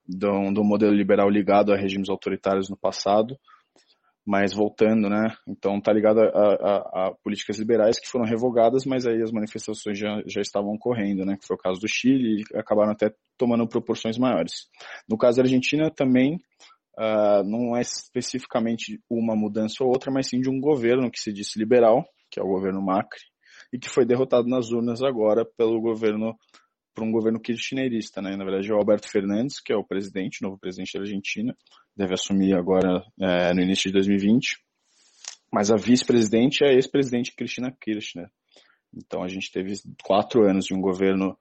do, 0.08 0.52
do 0.52 0.64
modelo 0.64 0.94
liberal 0.94 1.30
ligado 1.30 1.72
a 1.72 1.78
regimes 1.78 2.10
autoritários 2.10 2.70
no 2.70 2.78
passado, 2.78 3.38
mas 4.32 4.54
voltando, 4.54 5.10
né? 5.10 5.28
Então 5.46 5.82
tá 5.82 5.92
ligado 5.92 6.22
a, 6.22 6.24
a, 6.24 7.08
a, 7.08 7.14
políticas 7.22 7.60
liberais 7.60 8.00
que 8.00 8.08
foram 8.08 8.24
revogadas, 8.24 8.86
mas 8.86 9.06
aí 9.06 9.22
as 9.22 9.30
manifestações 9.30 10.00
já, 10.00 10.24
já 10.26 10.40
estavam 10.40 10.72
ocorrendo, 10.72 11.26
né? 11.26 11.36
Que 11.36 11.46
foi 11.46 11.58
o 11.58 11.60
caso 11.60 11.82
do 11.82 11.88
Chile 11.90 12.40
e 12.40 12.58
acabaram 12.58 12.94
até 12.94 13.14
tomando 13.38 13.68
proporções 13.68 14.18
maiores. 14.18 14.70
No 15.06 15.18
caso 15.18 15.36
da 15.36 15.44
Argentina 15.44 15.92
também 15.92 16.36
uh, 16.98 17.44
não 17.44 17.76
é 17.76 17.82
especificamente 17.82 19.02
uma 19.10 19.36
mudança 19.36 19.84
ou 19.84 19.90
outra, 19.90 20.10
mas 20.10 20.30
sim 20.30 20.40
de 20.40 20.50
um 20.50 20.62
governo 20.62 21.12
que 21.12 21.20
se 21.20 21.34
disse 21.34 21.60
liberal, 21.60 22.06
que 22.32 22.40
é 22.40 22.44
o 22.44 22.48
governo 22.48 22.82
Macri, 22.82 23.20
e 23.74 23.78
que 23.78 23.90
foi 23.90 24.06
derrotado 24.06 24.48
nas 24.48 24.72
urnas 24.72 25.04
agora 25.04 25.46
pelo 25.58 25.82
governo 25.82 26.38
por 26.94 27.04
um 27.04 27.12
governo 27.12 27.40
kirchnerista, 27.40 28.22
né? 28.22 28.36
Na 28.36 28.44
verdade 28.44 28.70
é 28.70 28.74
o 28.74 28.78
Alberto 28.78 29.10
Fernandes, 29.10 29.60
que 29.60 29.72
é 29.72 29.76
o 29.76 29.84
presidente, 29.84 30.42
novo 30.42 30.58
presidente 30.58 30.94
da 30.94 31.02
Argentina, 31.02 31.56
deve 31.96 32.14
assumir 32.14 32.54
agora 32.54 33.04
é, 33.20 33.54
no 33.54 33.62
início 33.62 33.90
de 33.90 33.94
2020. 33.94 34.58
Mas 35.54 35.72
a 35.72 35.76
vice-presidente 35.76 36.64
é 36.64 36.70
a 36.70 36.74
ex-presidente 36.74 37.34
Cristina 37.36 37.76
Kirchner. 37.80 38.30
Então 38.94 39.24
a 39.24 39.28
gente 39.28 39.52
teve 39.52 39.74
quatro 40.04 40.44
anos 40.44 40.66
de 40.66 40.74
um 40.74 40.82
governo 40.82 41.38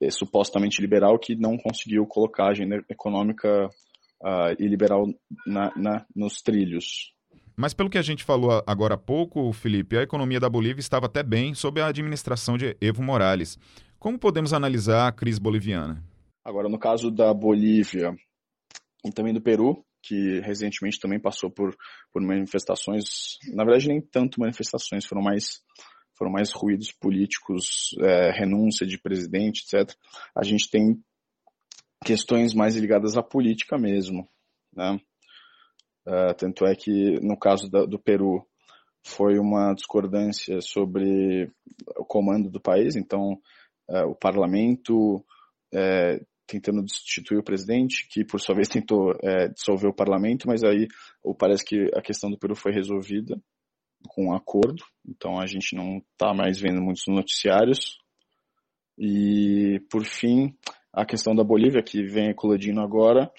é, 0.00 0.10
supostamente 0.10 0.80
liberal 0.80 1.18
que 1.18 1.36
não 1.36 1.56
conseguiu 1.56 2.06
colocar 2.06 2.46
a 2.46 2.50
agenda 2.50 2.82
econômica 2.88 3.68
uh, 4.22 4.54
e 4.58 4.66
liberal 4.66 5.06
na, 5.46 5.72
na, 5.76 6.06
nos 6.14 6.40
trilhos. 6.42 7.12
Mas 7.56 7.74
pelo 7.74 7.90
que 7.90 7.98
a 7.98 8.02
gente 8.02 8.24
falou 8.24 8.62
agora 8.66 8.94
há 8.94 8.98
pouco, 8.98 9.52
Felipe, 9.52 9.98
a 9.98 10.02
economia 10.02 10.40
da 10.40 10.48
Bolívia 10.48 10.80
estava 10.80 11.06
até 11.06 11.22
bem 11.22 11.52
sob 11.54 11.80
a 11.80 11.88
administração 11.88 12.56
de 12.56 12.76
Evo 12.80 13.02
Morales. 13.02 13.58
Como 14.00 14.18
podemos 14.18 14.54
analisar 14.54 15.06
a 15.06 15.12
crise 15.12 15.38
boliviana? 15.38 16.02
Agora, 16.42 16.70
no 16.70 16.78
caso 16.78 17.10
da 17.10 17.34
Bolívia 17.34 18.16
e 19.04 19.12
também 19.12 19.34
do 19.34 19.42
Peru, 19.42 19.84
que 20.02 20.40
recentemente 20.40 20.98
também 20.98 21.20
passou 21.20 21.50
por, 21.50 21.76
por 22.10 22.22
manifestações, 22.22 23.36
na 23.52 23.62
verdade 23.62 23.88
nem 23.88 24.00
tanto 24.00 24.40
manifestações, 24.40 25.04
foram 25.04 25.20
mais 25.20 25.60
foram 26.16 26.32
mais 26.32 26.50
ruídos 26.50 26.90
políticos, 26.92 27.94
é, 28.00 28.30
renúncia 28.30 28.86
de 28.86 28.98
presidente, 28.98 29.64
etc. 29.64 29.94
A 30.34 30.42
gente 30.42 30.70
tem 30.70 30.98
questões 32.02 32.54
mais 32.54 32.74
ligadas 32.76 33.18
à 33.18 33.22
política 33.22 33.76
mesmo, 33.76 34.26
né? 34.74 34.98
Uh, 36.06 36.34
tanto 36.38 36.64
é 36.64 36.74
que 36.74 37.20
no 37.20 37.38
caso 37.38 37.70
da, 37.70 37.84
do 37.84 37.98
Peru 37.98 38.46
foi 39.04 39.38
uma 39.38 39.74
discordância 39.74 40.60
sobre 40.62 41.50
o 41.98 42.04
comando 42.04 42.48
do 42.48 42.60
país, 42.60 42.96
então 42.96 43.38
uh, 43.90 44.08
o 44.08 44.14
parlamento 44.14 45.16
uh, 45.74 46.26
tentando 46.50 46.82
destituir 46.82 47.38
o 47.38 47.44
presidente, 47.44 48.08
que 48.08 48.24
por 48.24 48.40
sua 48.40 48.56
vez 48.56 48.66
tentou 48.66 49.12
é, 49.22 49.48
dissolver 49.48 49.88
o 49.88 49.94
parlamento, 49.94 50.48
mas 50.48 50.64
aí 50.64 50.88
parece 51.38 51.64
que 51.64 51.88
a 51.94 52.02
questão 52.02 52.28
do 52.28 52.36
Peru 52.36 52.56
foi 52.56 52.72
resolvida 52.72 53.40
com 54.08 54.26
um 54.26 54.34
acordo, 54.34 54.82
então 55.06 55.38
a 55.38 55.46
gente 55.46 55.76
não 55.76 55.98
está 56.12 56.34
mais 56.34 56.58
vendo 56.58 56.82
muitos 56.82 57.04
noticiários. 57.06 57.98
E, 58.98 59.80
por 59.90 60.04
fim, 60.04 60.52
a 60.92 61.06
questão 61.06 61.34
da 61.34 61.44
Bolívia, 61.44 61.82
que 61.82 62.02
vem 62.02 62.30
eclodindo 62.30 62.80
agora, 62.80 63.30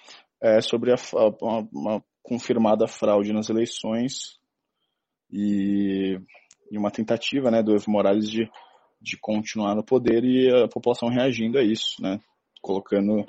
é 0.41 0.61
sobre 0.61 0.91
a, 0.91 0.95
a, 0.95 1.59
uma 1.71 2.03
confirmada 2.23 2.87
fraude 2.87 3.33
nas 3.33 3.49
eleições 3.49 4.39
e, 5.29 6.17
e 6.71 6.77
uma 6.77 6.89
tentativa 6.91 7.51
né, 7.51 7.61
do 7.61 7.75
Evo 7.75 7.91
Morales 7.91 8.29
de, 8.29 8.49
de 9.01 9.17
continuar 9.17 9.75
no 9.75 9.83
poder 9.83 10.23
e 10.23 10.49
a 10.49 10.67
população 10.67 11.09
reagindo 11.09 11.57
a 11.57 11.63
isso, 11.63 12.01
né, 12.01 12.19
colocando 12.61 13.25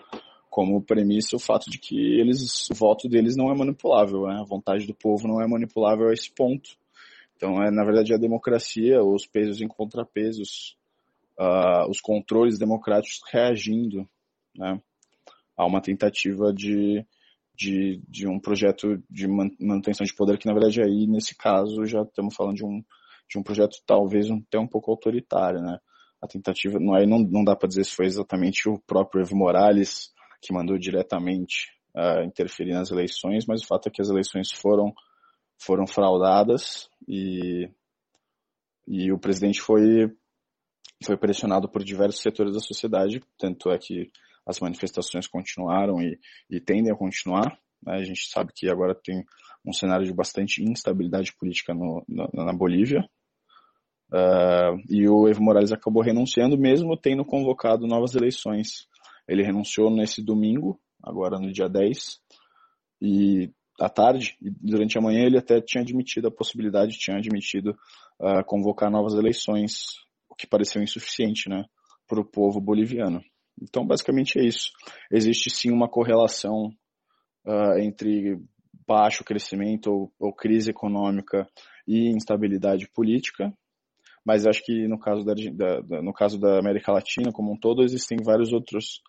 como 0.51 0.83
premissa 0.83 1.35
o 1.35 1.41
fato 1.41 1.71
de 1.71 1.79
que 1.79 1.97
eles, 1.97 2.69
o 2.71 2.75
voto 2.75 3.09
deles 3.09 3.37
não 3.37 3.51
é 3.51 3.57
manipulável, 3.57 4.27
né, 4.27 4.39
a 4.41 4.45
vontade 4.45 4.87
do 4.87 4.95
povo 4.95 5.27
não 5.27 5.41
é 5.41 5.49
manipulável 5.49 6.09
a 6.09 6.13
esse 6.13 6.31
ponto. 6.31 6.77
Então, 7.37 7.63
é, 7.63 7.71
na 7.71 7.85
verdade, 7.85 8.15
a 8.15 8.19
democracia, 8.19 9.03
os 9.03 9.27
pesos 9.27 9.61
em 9.61 9.67
contrapesos, 9.67 10.77
uh, 11.39 11.91
os 11.91 12.01
controles 12.01 12.59
democráticos 12.59 13.21
reagindo 13.33 14.09
né, 14.55 14.81
a 15.57 15.67
uma 15.67 15.81
tentativa 15.81 16.53
de, 16.53 17.05
de, 17.57 18.01
de 18.09 18.29
um 18.29 18.39
projeto 18.39 19.03
de 19.11 19.27
manutenção 19.27 20.05
de 20.05 20.15
poder 20.15 20.39
que, 20.39 20.47
na 20.47 20.53
verdade, 20.53 20.83
aí, 20.83 21.07
nesse 21.07 21.37
caso, 21.37 21.85
já 21.85 22.03
estamos 22.03 22.35
falando 22.37 22.57
de 22.57 22.65
um, 22.65 22.85
de 23.29 23.39
um 23.39 23.43
projeto 23.43 23.77
talvez 23.87 24.31
até 24.31 24.59
um 24.59 24.67
pouco 24.67 24.91
autoritário, 24.91 25.61
né? 25.61 25.79
A 26.21 26.27
tentativa, 26.29 26.79
não, 26.79 26.95
aí 26.95 27.07
não, 27.07 27.19
não 27.19 27.43
dá 27.43 27.57
para 27.57 27.69
dizer 27.69 27.85
se 27.85 27.95
foi 27.95 28.07
exatamente 28.07 28.69
o 28.69 28.79
próprio 28.87 29.23
Evo 29.23 29.37
Morales 29.37 30.13
que 30.41 30.53
mandou 30.53 30.79
diretamente 30.79 31.69
uh, 31.97 32.23
interferir 32.25 32.73
nas 32.75 32.91
eleições, 32.91 33.45
mas 33.47 33.63
o 33.63 33.67
fato 33.67 33.89
é 33.89 33.91
que 33.91 34.01
as 34.01 34.09
eleições 34.09 34.53
foram 34.53 34.93
foram 35.65 35.87
fraudadas 35.87 36.89
e, 37.07 37.69
e 38.87 39.13
o 39.13 39.19
presidente 39.19 39.61
foi, 39.61 40.13
foi 41.05 41.17
pressionado 41.17 41.69
por 41.69 41.85
diversos 41.85 42.21
setores 42.21 42.55
da 42.55 42.61
sociedade, 42.61 43.23
tanto 43.39 43.71
é 43.71 43.79
que 43.79 44.11
as 44.47 44.59
manifestações 44.59 45.29
continuaram 45.29 46.03
e, 46.03 46.19
e 46.51 46.61
tendem 46.61 46.93
a 46.93 46.97
continuar. 46.97 47.57
Né? 47.83 47.95
A 47.95 48.05
gente 48.05 48.29
sabe 48.29 48.53
que 48.55 48.69
agora 48.69 48.95
tem 48.95 49.25
um 49.65 49.73
cenário 49.73 50.05
de 50.05 50.13
bastante 50.13 50.63
instabilidade 50.63 51.33
política 51.37 51.73
no, 51.73 52.05
na, 52.09 52.47
na, 52.47 52.53
Bolívia. 52.53 53.09
Uh, 54.13 54.77
e 54.91 55.09
o 55.09 55.27
Evo 55.27 55.43
Morales 55.43 55.73
acabou 55.73 56.03
renunciando, 56.03 56.59
mesmo 56.59 56.97
tendo 56.97 57.25
convocado 57.25 57.87
novas 57.87 58.15
eleições. 58.15 58.87
Ele 59.27 59.43
renunciou 59.43 59.91
nesse 59.91 60.23
domingo, 60.23 60.79
agora 61.03 61.39
no 61.39 61.51
dia 61.51 61.67
10, 61.67 62.21
e 63.01 63.51
à 63.81 63.89
tarde, 63.89 64.37
e 64.43 64.51
durante 64.51 64.99
a 64.99 65.01
manhã 65.01 65.25
ele 65.25 65.39
até 65.39 65.61
tinha 65.61 65.83
admitido 65.83 66.29
a 66.29 66.31
possibilidade, 66.31 66.99
tinha 66.99 67.17
admitido 67.17 67.71
uh, 68.21 68.45
convocar 68.45 68.91
novas 68.91 69.15
eleições, 69.15 69.97
o 70.29 70.35
que 70.35 70.47
pareceu 70.47 70.83
insuficiente 70.83 71.49
né, 71.49 71.65
para 72.07 72.21
o 72.21 72.25
povo 72.25 72.61
boliviano. 72.61 73.23
Então, 73.61 73.87
basicamente 73.87 74.39
é 74.39 74.45
isso. 74.45 74.71
Existe 75.11 75.49
sim 75.51 75.71
uma 75.71 75.89
correlação 75.89 76.71
uh, 77.47 77.79
entre 77.79 78.39
baixo 78.87 79.25
crescimento 79.25 79.91
ou, 79.91 80.13
ou, 80.19 80.33
crise 80.33 80.71
econômica 80.71 81.47
e 81.87 82.11
instabilidade 82.11 82.89
política, 82.89 83.53
mas 84.25 84.47
acho 84.47 84.63
que 84.65 84.87
no 84.87 84.99
caso 84.99 85.25
da, 85.25 85.35
da, 85.35 86.03
no 86.03 86.13
caso 86.13 86.39
da 86.39 86.59
América 86.59 86.93
Latina 86.93 87.33
como 87.33 87.53
um 87.53 87.59
todo 87.59 87.83
existem 87.83 88.19
vários 88.23 88.53
outros 88.53 89.03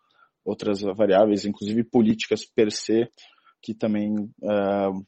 outras 0.46 0.82
variáveis, 0.82 1.46
inclusive 1.46 1.84
políticas 1.84 2.46
per 2.46 2.72
se, 2.72 3.10
que 3.62 3.74
também 3.74 4.14
uh, 4.42 5.06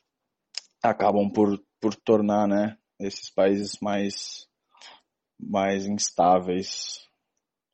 acabam 0.81 1.29
por, 1.29 1.61
por 1.79 1.93
tornar 1.95 2.47
né, 2.47 2.77
esses 2.99 3.29
países 3.29 3.77
mais, 3.81 4.47
mais 5.39 5.85
instáveis, 5.85 7.05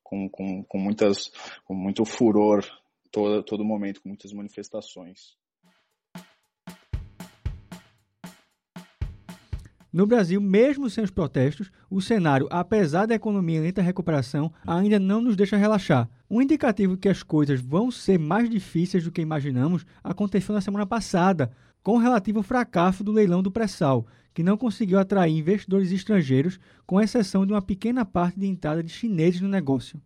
com, 0.03 0.27
com, 0.29 0.63
com, 0.63 0.79
muitas, 0.79 1.31
com 1.63 1.75
muito 1.75 2.03
furor 2.03 2.65
todo, 3.11 3.43
todo 3.43 3.63
momento, 3.63 4.01
com 4.01 4.09
muitas 4.09 4.33
manifestações. 4.33 5.37
No 9.93 10.08
Brasil, 10.08 10.39
mesmo 10.39 10.89
sem 10.89 11.04
os 11.04 11.12
protestos, 11.12 11.69
o 11.89 11.99
cenário, 11.99 12.47
apesar 12.49 13.06
da 13.06 13.15
economia 13.15 13.58
em 13.58 13.62
lenta 13.62 13.82
recuperação, 13.82 14.49
ainda 14.65 14.97
não 14.97 15.19
nos 15.19 15.36
deixa 15.36 15.58
relaxar. 15.58 16.10
Um 16.30 16.41
indicativo 16.41 16.95
que 16.95 17.10
as 17.10 17.23
coisas 17.23 17.60
vão 17.60 17.91
ser 17.91 18.17
mais 18.17 18.49
difíceis 18.49 19.04
do 19.04 19.12
que 19.12 19.21
imaginamos 19.21 19.86
aconteceu 20.01 20.56
na 20.56 20.62
semana 20.62 20.86
passada, 20.86 21.51
com 21.84 21.97
o 21.97 21.99
relativo 21.99 22.41
fracasso 22.41 23.04
do 23.04 23.12
leilão 23.12 23.43
do 23.43 23.51
pré-sal, 23.51 24.08
que 24.34 24.43
não 24.43 24.56
conseguiu 24.56 24.97
atrair 24.97 25.38
investidores 25.38 25.91
estrangeiros, 25.91 26.58
com 26.86 27.01
exceção 27.01 27.45
de 27.45 27.51
uma 27.51 27.62
pequena 27.62 28.06
parte 28.06 28.39
de 28.39 28.47
entrada 28.47 28.82
de 28.82 28.91
chineses 28.93 29.41
no 29.41 29.49
negócio. 29.49 29.99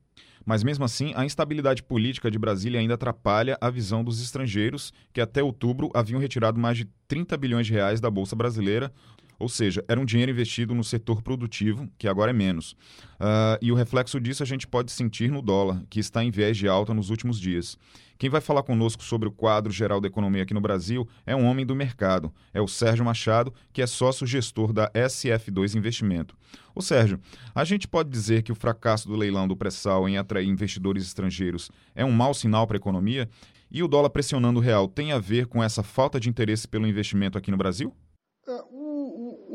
Mas 0.43 0.63
mesmo 0.63 0.86
assim, 0.86 1.12
a 1.15 1.26
instabilidade 1.26 1.82
política 1.82 2.30
de 2.30 2.38
Brasília 2.38 2.80
ainda 2.80 2.93
atrapalha 2.93 3.58
a 3.60 3.69
visão 3.69 4.04
dos 4.04 4.21
estrangeiros, 4.21 4.93
que 5.12 5.19
até 5.19 5.43
outubro 5.43 5.89
haviam 5.93 6.19
retirado 6.19 6.60
mais 6.60 6.78
de 6.78 6.86
30 7.08 7.36
bilhões 7.36 7.65
de 7.65 7.74
reais 7.74 8.00
da 8.00 8.12
Bolsa 8.12 8.36
Brasileira, 8.36 8.91
ou 9.39 9.50
seja, 9.50 9.84
era 9.88 10.00
um 10.00 10.06
dinheiro 10.06 10.32
investido 10.32 10.74
no 10.74 10.84
setor 10.84 11.21
produtivo, 11.21 11.89
que 11.98 12.08
agora 12.08 12.32
é 12.32 12.34
menos. 12.34 12.71
Uh, 13.19 13.58
e 13.62 13.71
o 13.71 13.76
reflexo 13.76 14.19
disso 14.19 14.43
a 14.43 14.45
gente 14.45 14.67
pode 14.67 14.91
sentir 14.91 15.32
no 15.32 15.41
dólar, 15.41 15.84
que 15.89 16.00
está 16.00 16.24
em 16.24 16.32
viés 16.32 16.58
de 16.58 16.67
alta 16.67 16.93
nos 16.93 17.10
últimos 17.10 17.39
dias. 17.39 17.78
Quem 18.17 18.30
vai 18.30 18.39
falar 18.39 18.63
conosco 18.63 19.04
sobre 19.04 19.28
o 19.28 19.32
quadro 19.32 19.74
geral 19.74 20.00
da 20.00 20.08
economia 20.08 20.43
aqui 20.43 20.54
no 20.54 20.62
Brasil 20.62 21.08
é 21.26 21.36
um 21.36 21.45
homem 21.45 21.65
do 21.65 21.76
mercado, 21.76 22.34
é 22.54 22.62
o 22.62 22.67
Sérgio 22.67 23.04
Machado, 23.04 23.54
que 23.74 23.82
é 23.82 23.88
sócio-gestor 23.88 24.71
da 24.71 24.89
SF2 24.91 25.76
Investimento. 25.76 26.36
Ô 26.74 26.82
Sérgio, 26.82 27.19
a 27.54 27.65
gente 27.65 27.88
pode 27.88 28.10
dizer 28.10 28.41
que 28.41 28.54
o 28.54 28.56
fracasso 28.56 29.10
do 29.10 29.17
leilão 29.17 29.48
do 29.48 29.56
pré-sal 29.56 30.08
em 30.08 30.17
atrair 30.17 30.48
investidores 30.48 31.04
estrangeiros 31.04 31.69
é 31.93 32.06
um 32.06 32.12
mau 32.12 32.34
sinal 32.34 32.65
para 32.65 32.78
a 32.78 32.80
economia? 32.80 33.30
E 33.69 33.84
o 33.84 33.88
dólar 33.88 34.10
pressionando 34.10 34.60
o 34.60 34.63
real 34.63 34.88
tem 34.88 35.12
a 35.12 35.19
ver 35.19 35.48
com 35.48 35.62
essa 35.62 35.84
falta 35.84 36.17
de 36.17 36.30
interesse 36.30 36.65
pelo 36.65 36.88
investimento 36.88 37.38
aqui 37.38 37.52
no 37.52 37.58
Brasil? 37.58 37.93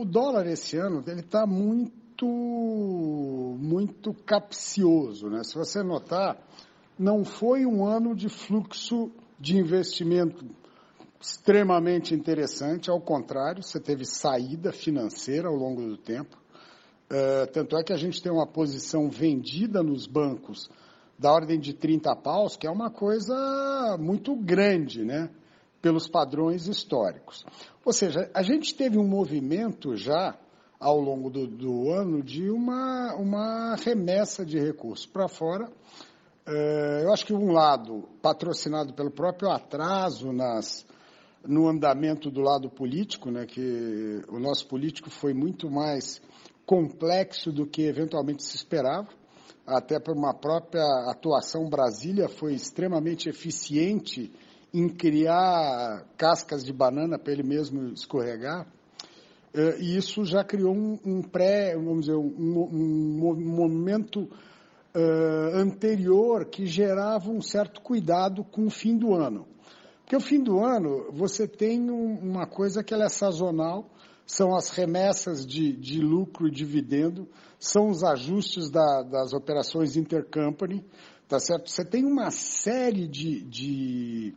O 0.01 0.05
dólar 0.05 0.47
esse 0.47 0.79
ano 0.79 1.05
ele 1.07 1.21
está 1.21 1.47
muito, 1.47 2.27
muito 3.59 4.15
capcioso. 4.25 5.29
Né? 5.29 5.45
Se 5.45 5.55
você 5.55 5.83
notar, 5.83 6.39
não 6.99 7.23
foi 7.23 7.67
um 7.67 7.85
ano 7.85 8.15
de 8.15 8.31
fluxo 8.31 9.11
de 9.39 9.59
investimento 9.59 10.45
extremamente 11.21 12.15
interessante, 12.15 12.91
ao 12.91 12.99
contrário, 12.99 13.63
você 13.63 13.79
teve 13.79 14.07
saída 14.07 14.73
financeira 14.73 15.49
ao 15.49 15.55
longo 15.55 15.83
do 15.83 15.99
tempo. 15.99 16.39
Uh, 17.11 17.47
tanto 17.53 17.77
é 17.77 17.83
que 17.83 17.93
a 17.93 17.97
gente 17.97 18.23
tem 18.23 18.33
uma 18.33 18.47
posição 18.47 19.11
vendida 19.11 19.83
nos 19.83 20.07
bancos 20.07 20.71
da 21.19 21.31
ordem 21.31 21.61
de 21.61 21.75
30 21.75 22.17
paus, 22.17 22.57
que 22.57 22.67
é 22.67 22.71
uma 22.71 22.91
coisa 22.91 23.99
muito 24.01 24.35
grande, 24.35 25.05
né? 25.05 25.29
Pelos 25.81 26.09
padrões 26.09 26.67
históricos. 26.67 27.45
Ou 27.85 27.93
seja, 27.93 28.31
a 28.35 28.43
gente 28.43 28.75
teve 28.75 28.99
um 28.99 29.07
movimento 29.07 29.97
já 29.97 30.37
ao 30.79 30.99
longo 30.99 31.29
do, 31.29 31.47
do 31.47 31.91
ano 31.91 32.23
de 32.23 32.51
uma, 32.51 33.15
uma 33.15 33.77
remessa 33.77 34.45
de 34.45 34.59
recursos 34.59 35.07
para 35.07 35.29
fora. 35.29 35.71
É, 36.47 37.03
eu 37.05 37.13
acho 37.13 37.27
que 37.27 37.35
um 37.35 37.53
lado 37.53 38.09
patrocinado 38.23 38.95
pelo 38.95 39.11
próprio 39.11 39.51
atraso 39.51 40.33
nas, 40.33 40.87
no 41.47 41.69
andamento 41.69 42.31
do 42.31 42.41
lado 42.41 42.71
político, 42.71 43.31
né, 43.31 43.45
que 43.47 44.23
o 44.29 44.39
nosso 44.39 44.67
político 44.67 45.11
foi 45.11 45.35
muito 45.35 45.71
mais 45.71 46.21
complexo 46.65 47.53
do 47.53 47.67
que 47.67 47.83
eventualmente 47.83 48.43
se 48.43 48.57
esperava, 48.57 49.09
até 49.67 50.01
por 50.01 50.17
uma 50.17 50.33
própria 50.33 50.85
atuação 51.11 51.69
Brasília 51.69 52.29
foi 52.29 52.55
extremamente 52.55 53.29
eficiente 53.29 54.33
em 54.73 54.89
criar 54.89 56.05
cascas 56.17 56.65
de 56.65 56.73
banana 56.73 57.19
para 57.19 57.33
ele 57.33 57.43
mesmo 57.43 57.93
escorregar. 57.93 58.67
Uh, 59.53 59.81
e 59.81 59.97
isso 59.97 60.25
já 60.25 60.45
criou 60.45 60.75
um, 60.75 60.99
um 61.05 61.23
pré, 61.23 61.75
vamos 61.75 62.07
dizer, 62.07 62.17
um, 62.17 62.69
um, 62.73 63.35
momento 63.37 64.29
uh, 64.95 65.57
anterior 65.57 66.45
que 66.47 66.67
gerava 66.67 67.31
um 67.31 67.43
certo 67.43 67.81
cuidado 67.81 68.45
com 68.45 68.67
o 68.67 68.71
fim 68.71 68.97
do 68.97 69.13
ano. 69.13 69.47
Porque 70.01 70.17
o 70.17 70.21
fim 70.21 70.43
do 70.43 70.59
ano, 70.59 71.11
você 71.13 71.47
tem 71.47 71.91
uma 71.91 72.47
coisa 72.47 72.83
que 72.83 72.95
é 72.95 73.09
sazonal, 73.09 73.89
são 74.27 74.55
as 74.55 74.71
remessas 74.71 75.45
de, 75.45 75.73
de 75.73 76.01
lucro 76.01 76.47
e 76.47 76.51
dividendo, 76.51 77.29
são 77.59 77.89
os 77.89 78.05
ajustes 78.05 78.71
da, 78.71 79.03
das 79.03 79.33
operações 79.33 79.97
intercompany, 79.97 80.85
tá 81.29 81.41
certo? 81.41 81.69
Você 81.69 81.85
tem 81.85 82.05
uma 82.05 82.31
série 82.31 83.09
de, 83.09 83.43
de 83.43 84.35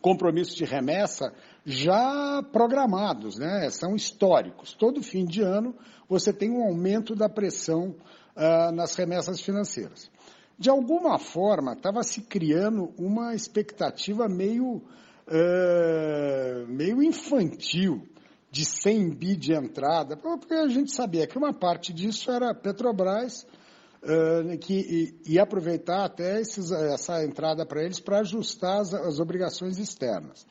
compromissos 0.00 0.54
de 0.54 0.64
remessa 0.64 1.32
já 1.64 2.42
programados, 2.52 3.38
né? 3.38 3.68
São 3.70 3.94
históricos. 3.96 4.72
Todo 4.74 5.02
fim 5.02 5.24
de 5.24 5.42
ano 5.42 5.74
você 6.08 6.32
tem 6.32 6.50
um 6.50 6.62
aumento 6.62 7.14
da 7.14 7.28
pressão 7.28 7.94
uh, 8.36 8.72
nas 8.72 8.94
remessas 8.94 9.40
financeiras 9.40 10.10
de 10.58 10.70
alguma 10.70 11.18
forma, 11.18 11.74
estava 11.74 12.02
se 12.02 12.22
criando 12.22 12.92
uma 12.96 13.34
expectativa 13.34 14.28
meio, 14.28 14.76
uh, 14.76 16.66
meio 16.66 17.02
infantil 17.02 18.02
de 18.50 18.64
100 18.64 19.10
bi 19.10 19.36
de 19.36 19.52
entrada, 19.52 20.16
porque 20.16 20.54
a 20.54 20.68
gente 20.68 20.92
sabia 20.92 21.26
que 21.26 21.36
uma 21.36 21.52
parte 21.52 21.92
disso 21.92 22.30
era 22.30 22.54
Petrobras, 22.54 23.46
que 24.60 25.18
ia 25.26 25.42
aproveitar 25.42 26.04
até 26.04 26.40
esses, 26.40 26.70
essa 26.70 27.24
entrada 27.24 27.66
para 27.66 27.82
eles 27.82 27.98
para 27.98 28.20
ajustar 28.20 28.80
as, 28.80 28.94
as, 28.94 29.18
obrigações 29.18 29.78
externas. 29.78 30.46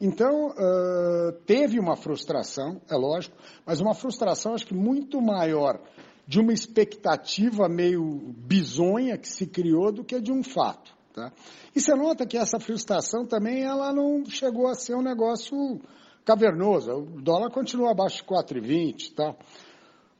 Então, 0.00 0.48
uh, 0.48 1.32
teve 1.46 1.78
uma 1.78 1.96
frustração, 1.96 2.80
é 2.88 2.96
lógico, 2.96 3.36
mas 3.66 3.80
uma 3.80 3.94
frustração 3.94 4.54
acho 4.54 4.66
que 4.66 4.74
muito 4.74 5.20
maior 5.20 5.80
de 6.26 6.40
uma 6.40 6.52
expectativa 6.52 7.68
meio 7.68 8.34
bizonha 8.36 9.18
que 9.18 9.28
se 9.28 9.46
criou 9.46 9.92
do 9.92 10.04
que 10.04 10.20
de 10.20 10.32
um 10.32 10.42
fato. 10.42 10.94
Tá? 11.12 11.32
E 11.74 11.80
você 11.80 11.94
nota 11.94 12.26
que 12.26 12.36
essa 12.36 12.58
frustração 12.58 13.24
também 13.26 13.62
ela 13.62 13.92
não 13.92 14.24
chegou 14.26 14.66
a 14.66 14.74
ser 14.74 14.94
um 14.94 15.02
negócio 15.02 15.80
cavernoso. 16.24 16.90
O 16.90 17.20
dólar 17.22 17.50
continua 17.50 17.92
abaixo 17.92 18.18
de 18.18 18.24
4,20 18.24 19.14
tá? 19.14 19.36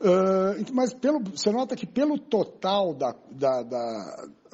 Uh, 0.00 0.72
mas 0.72 0.92
pelo, 0.92 1.20
você 1.20 1.50
nota 1.50 1.76
que 1.76 1.86
pelo 1.86 2.18
total 2.18 2.92
da, 2.92 3.14
da, 3.30 3.62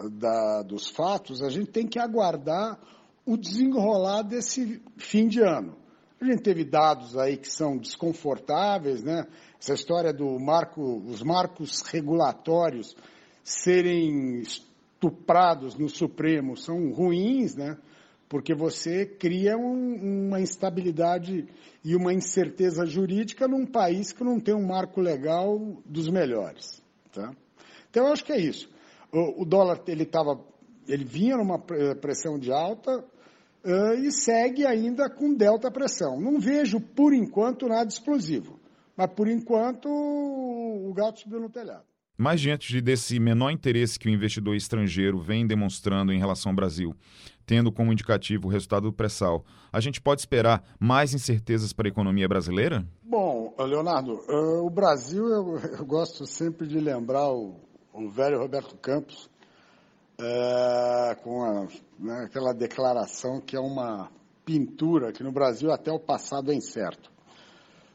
da, 0.08 0.62
dos 0.62 0.88
fatos, 0.88 1.42
a 1.42 1.48
gente 1.48 1.70
tem 1.70 1.86
que 1.86 1.98
aguardar 1.98 2.78
o 3.24 3.36
desenrolar 3.36 4.22
desse 4.22 4.82
fim 4.96 5.26
de 5.26 5.40
ano. 5.40 5.76
A 6.20 6.24
gente 6.24 6.42
teve 6.42 6.64
dados 6.64 7.16
aí 7.16 7.36
que 7.36 7.48
são 7.48 7.78
desconfortáveis, 7.78 9.02
né? 9.02 9.26
Essa 9.58 9.72
história 9.72 10.12
do 10.12 10.38
marco, 10.38 10.82
os 11.06 11.22
marcos 11.22 11.80
regulatórios 11.82 12.94
serem 13.42 14.40
estuprados 14.40 15.76
no 15.76 15.88
Supremo 15.88 16.56
são 16.56 16.92
ruins, 16.92 17.56
né? 17.56 17.78
Porque 18.30 18.54
você 18.54 19.04
cria 19.04 19.58
um, 19.58 20.28
uma 20.28 20.40
instabilidade 20.40 21.48
e 21.84 21.96
uma 21.96 22.14
incerteza 22.14 22.86
jurídica 22.86 23.48
num 23.48 23.66
país 23.66 24.12
que 24.12 24.22
não 24.22 24.38
tem 24.38 24.54
um 24.54 24.64
marco 24.64 25.00
legal 25.00 25.58
dos 25.84 26.08
melhores, 26.08 26.80
tá? 27.12 27.34
Então 27.90 28.06
eu 28.06 28.12
acho 28.12 28.24
que 28.24 28.32
é 28.32 28.38
isso. 28.40 28.70
O, 29.12 29.42
o 29.42 29.44
dólar 29.44 29.82
ele 29.88 30.04
estava, 30.04 30.40
ele 30.86 31.04
vinha 31.04 31.36
numa 31.36 31.58
pressão 31.58 32.38
de 32.38 32.52
alta, 32.52 33.04
uh, 33.64 33.94
e 33.94 34.12
segue 34.12 34.64
ainda 34.64 35.10
com 35.10 35.34
delta 35.34 35.68
pressão. 35.68 36.20
Não 36.20 36.38
vejo, 36.38 36.80
por 36.80 37.12
enquanto, 37.12 37.66
nada 37.66 37.88
explosivo. 37.88 38.60
Mas, 38.96 39.10
por 39.12 39.26
enquanto, 39.26 39.88
o 39.88 40.92
gato 40.94 41.18
subiu 41.20 41.40
no 41.40 41.50
telhado. 41.50 41.84
Mas 42.16 42.40
diante 42.42 42.82
desse 42.82 43.18
menor 43.18 43.50
interesse 43.50 43.98
que 43.98 44.06
o 44.06 44.12
investidor 44.12 44.54
estrangeiro 44.54 45.18
vem 45.18 45.46
demonstrando 45.46 46.12
em 46.12 46.18
relação 46.18 46.50
ao 46.50 46.56
Brasil, 46.56 46.94
tendo 47.50 47.72
como 47.72 47.92
indicativo 47.92 48.46
o 48.46 48.50
resultado 48.50 48.84
do 48.84 48.92
pré-sal, 48.92 49.44
a 49.72 49.80
gente 49.80 50.00
pode 50.00 50.20
esperar 50.20 50.62
mais 50.78 51.12
incertezas 51.12 51.72
para 51.72 51.88
a 51.88 51.90
economia 51.90 52.28
brasileira? 52.28 52.86
Bom, 53.02 53.52
Leonardo, 53.58 54.22
uh, 54.28 54.64
o 54.64 54.70
Brasil, 54.70 55.26
eu, 55.26 55.58
eu, 55.58 55.84
gosto 55.84 56.24
sempre 56.26 56.68
de 56.68 56.78
lembrar 56.78 57.28
o, 57.28 57.56
o 57.92 58.08
velho 58.08 58.38
Roberto 58.38 58.76
Campos, 58.76 59.28
é, 60.16 61.16
com 61.24 61.42
a, 61.42 61.66
né, 61.98 62.22
aquela 62.26 62.52
declaração 62.52 63.40
que 63.40 63.56
é 63.56 63.60
uma 63.60 64.08
pintura, 64.44 65.10
que 65.10 65.24
no 65.24 65.32
Brasil 65.32 65.72
até 65.72 65.90
o 65.90 65.98
passado 65.98 66.52
é 66.52 66.54
incerto. 66.54 67.10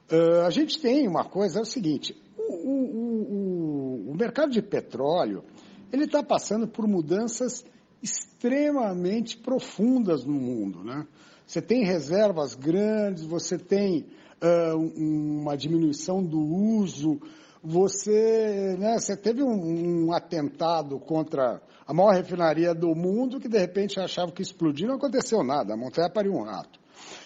É, 0.09 0.41
a 0.41 0.49
gente 0.49 0.81
tem 0.81 1.07
uma 1.07 1.23
coisa, 1.23 1.59
é 1.59 1.61
o 1.61 1.65
seguinte, 1.65 2.13
o, 2.37 2.43
o, 2.43 4.11
o 4.11 4.15
mercado 4.17 4.51
de 4.51 4.61
petróleo, 4.61 5.45
ele 5.93 6.03
está 6.03 6.21
passando 6.21 6.67
por 6.67 6.85
mudanças 6.85 7.63
extremamente 8.05 9.35
profundas 9.35 10.23
no 10.23 10.33
mundo, 10.33 10.83
né? 10.83 11.07
Você 11.45 11.61
tem 11.61 11.83
reservas 11.83 12.53
grandes, 12.55 13.23
você 13.23 13.57
tem 13.57 14.05
uh, 14.41 14.77
uma 14.95 15.57
diminuição 15.57 16.23
do 16.23 16.39
uso, 16.39 17.19
você, 17.63 18.75
né, 18.79 18.97
você 18.99 19.17
teve 19.17 19.41
um, 19.43 20.05
um, 20.07 20.13
atentado 20.13 20.99
contra 20.99 21.61
a 21.85 21.93
maior 21.93 22.13
refinaria 22.13 22.73
do 22.73 22.95
mundo 22.95 23.39
que 23.39 23.47
de 23.47 23.57
repente 23.57 23.99
achava 23.99 24.31
que 24.31 24.41
explodir, 24.41 24.87
não 24.87 24.95
aconteceu 24.95 25.43
nada, 25.43 25.73
a 25.73 25.77
montanha 25.77 26.09
pariu 26.09 26.33
um 26.33 26.43
rato. 26.43 26.79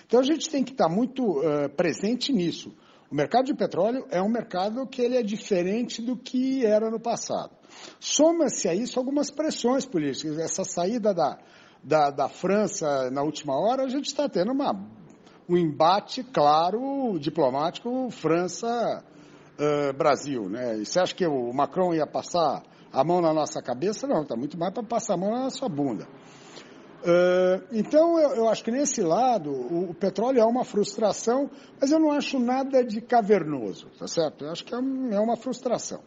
Então 0.06 0.20
a 0.20 0.24
gente 0.24 0.50
tem 0.50 0.64
que 0.64 0.72
estar 0.72 0.90
muito 0.90 1.24
uh, 1.24 1.70
presente 1.76 2.32
nisso. 2.32 2.74
O 3.12 3.16
mercado 3.16 3.46
de 3.46 3.54
petróleo 3.54 4.06
é 4.12 4.22
um 4.22 4.30
mercado 4.30 4.86
que 4.88 5.02
ele 5.02 5.18
é 5.18 5.24
diferente 5.24 6.02
do 6.02 6.16
que 6.16 6.66
era 6.66 6.90
no 6.90 7.00
passado. 7.00 7.59
Soma-se 8.00 8.68
a 8.68 8.76
isso 8.76 9.00
algumas 9.00 9.30
pressões 9.32 9.86
políticas. 9.86 10.38
Essa 10.38 10.64
saída 10.64 11.14
da, 11.14 11.38
da, 11.84 12.10
da 12.10 12.30
França 12.30 13.10
na 13.12 13.22
última 13.22 13.54
hora, 13.60 13.84
a 13.84 13.90
gente 13.90 14.06
está 14.06 14.28
tendo 14.28 14.52
uma, 14.52 14.74
um 15.48 15.58
embate 15.58 16.24
claro 16.24 17.18
diplomático 17.20 18.10
França 18.12 19.04
uh, 19.60 19.94
Brasil, 19.94 20.50
né? 20.50 20.78
Você 20.78 21.00
acha 21.00 21.16
que 21.16 21.26
o 21.26 21.52
Macron 21.54 21.94
ia 21.94 22.08
passar 22.08 22.64
a 22.92 23.04
mão 23.04 23.22
na 23.22 23.34
nossa 23.34 23.62
cabeça? 23.62 24.08
Não, 24.08 24.22
está 24.22 24.36
muito 24.36 24.58
mais 24.58 24.74
para 24.74 24.84
passar 24.84 25.16
a 25.16 25.18
mão 25.18 25.32
na 25.32 25.50
sua 25.50 25.70
bunda. 25.70 26.08
Uh, 27.02 27.64
então, 27.72 28.20
eu, 28.20 28.36
eu, 28.36 28.50
acho 28.50 28.62
que 28.62 28.72
nesse 28.72 29.02
lado, 29.02 29.50
o, 29.52 29.92
o, 29.92 29.94
petróleo 29.94 30.42
é 30.42 30.46
uma 30.46 30.66
frustração, 30.66 31.50
mas 31.80 31.92
eu 31.92 32.00
não 32.00 32.12
acho 32.12 32.38
nada 32.38 32.84
de 32.84 33.00
cavernoso, 33.00 33.88
tá 33.98 34.06
certo? 34.06 34.44
Eu 34.44 34.52
acho 34.52 34.66
que 34.66 34.76
é, 34.76 34.78
é 34.78 35.20
uma 35.20 35.38
frustração. 35.38 36.02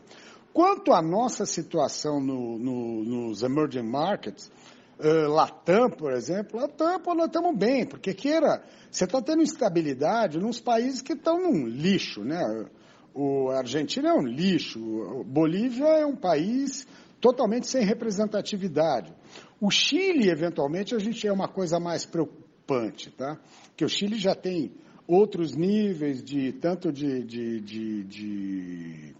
Quanto 0.52 0.92
à 0.92 1.00
nossa 1.00 1.46
situação 1.46 2.20
no, 2.20 2.58
no, 2.58 3.04
nos 3.04 3.42
emerging 3.42 3.88
markets, 3.88 4.52
uh, 4.98 5.28
Latam, 5.30 5.88
por 5.90 6.12
exemplo, 6.12 6.60
Latam, 6.60 7.00
pô, 7.00 7.14
nós 7.14 7.26
estamos 7.26 7.56
bem, 7.56 7.86
porque 7.86 8.12
queira, 8.12 8.62
você 8.90 9.04
está 9.04 9.22
tendo 9.22 9.42
instabilidade 9.42 10.38
nos 10.38 10.60
países 10.60 11.00
que 11.00 11.14
estão 11.14 11.40
num 11.40 11.66
lixo, 11.66 12.22
né? 12.22 12.66
O 13.14 13.50
a 13.50 13.58
Argentina 13.58 14.10
é 14.10 14.12
um 14.12 14.26
lixo, 14.26 14.78
Bolívia 15.26 15.86
é 15.86 16.06
um 16.06 16.16
país 16.16 16.86
totalmente 17.20 17.66
sem 17.66 17.84
representatividade. 17.84 19.14
O 19.60 19.70
Chile, 19.70 20.28
eventualmente, 20.28 20.94
a 20.94 20.98
gente 20.98 21.26
é 21.26 21.32
uma 21.32 21.48
coisa 21.48 21.78
mais 21.78 22.04
preocupante, 22.04 23.10
tá? 23.10 23.38
Que 23.76 23.84
o 23.84 23.88
Chile 23.88 24.18
já 24.18 24.34
tem 24.34 24.72
outros 25.06 25.54
níveis 25.54 26.22
de 26.22 26.52
tanto 26.52 26.90
de, 26.92 27.22
de, 27.22 27.60
de, 27.60 28.04
de 28.04 29.14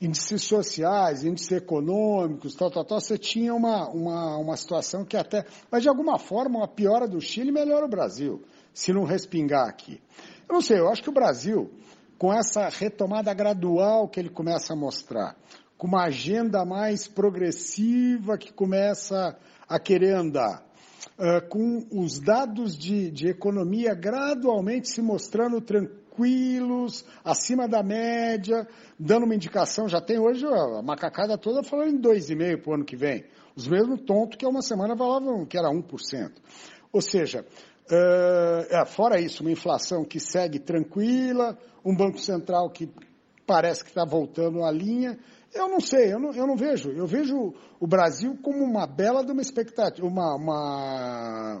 índices 0.00 0.42
sociais, 0.42 1.24
índices 1.24 1.52
econômicos, 1.52 2.54
tal, 2.54 2.70
tal, 2.70 2.84
tal, 2.84 3.00
você 3.00 3.18
tinha 3.18 3.54
uma, 3.54 3.88
uma, 3.88 4.38
uma 4.38 4.56
situação 4.56 5.04
que 5.04 5.16
até. 5.16 5.44
Mas 5.70 5.82
de 5.82 5.88
alguma 5.88 6.18
forma, 6.18 6.64
a 6.64 6.68
piora 6.68 7.06
do 7.06 7.20
Chile 7.20 7.52
melhora 7.52 7.84
o 7.84 7.90
Brasil, 7.90 8.42
se 8.72 8.92
não 8.92 9.04
respingar 9.04 9.68
aqui. 9.68 10.00
Eu 10.48 10.54
não 10.54 10.62
sei, 10.62 10.78
eu 10.78 10.88
acho 10.88 11.02
que 11.02 11.10
o 11.10 11.14
Brasil 11.14 11.70
com 12.20 12.30
essa 12.30 12.68
retomada 12.68 13.32
gradual 13.32 14.06
que 14.06 14.20
ele 14.20 14.28
começa 14.28 14.74
a 14.74 14.76
mostrar, 14.76 15.34
com 15.78 15.86
uma 15.86 16.04
agenda 16.04 16.66
mais 16.66 17.08
progressiva 17.08 18.36
que 18.36 18.52
começa 18.52 19.34
a 19.66 19.80
querer 19.80 20.16
andar, 20.16 20.62
uh, 21.18 21.48
com 21.48 21.86
os 21.90 22.20
dados 22.20 22.76
de, 22.76 23.10
de 23.10 23.28
economia 23.28 23.94
gradualmente 23.94 24.90
se 24.90 25.00
mostrando 25.00 25.62
tranquilos, 26.10 27.04
acima 27.24 27.68
da 27.68 27.82
média, 27.82 28.66
dando 28.98 29.24
uma 29.24 29.34
indicação, 29.34 29.88
já 29.88 30.00
tem 30.00 30.18
hoje 30.18 30.44
a 30.46 30.82
macacada 30.82 31.38
toda 31.38 31.62
falando 31.62 31.94
em 31.94 32.00
2,5% 32.00 32.62
para 32.62 32.70
o 32.70 32.74
ano 32.74 32.84
que 32.84 32.96
vem. 32.96 33.24
Os 33.56 33.66
mesmos 33.66 34.00
tontos 34.02 34.36
que 34.36 34.44
há 34.44 34.48
uma 34.48 34.62
semana 34.62 34.96
falavam 34.96 35.46
que 35.46 35.56
era 35.56 35.68
1%. 35.70 36.32
Ou 36.92 37.00
seja, 37.00 37.44
Uh, 37.92 38.86
fora 38.86 39.20
isso, 39.20 39.42
uma 39.42 39.50
inflação 39.50 40.04
que 40.04 40.20
segue 40.20 40.60
tranquila, 40.60 41.58
um 41.84 41.92
Banco 41.92 42.20
Central 42.20 42.70
que 42.70 42.88
parece 43.44 43.82
que 43.82 43.90
está 43.90 44.04
voltando 44.04 44.62
à 44.62 44.70
linha. 44.70 45.18
Eu 45.52 45.68
não 45.68 45.80
sei, 45.80 46.12
eu 46.12 46.20
não, 46.20 46.30
eu 46.30 46.46
não, 46.46 46.54
vejo. 46.54 46.92
Eu 46.92 47.04
vejo 47.04 47.52
o 47.80 47.86
Brasil 47.88 48.38
como 48.44 48.62
uma 48.62 48.86
bela 48.86 49.24
de 49.24 49.32
uma 49.32 49.42
expectativa, 49.42 50.06
uma, 50.06 50.36
uma, 50.36 51.60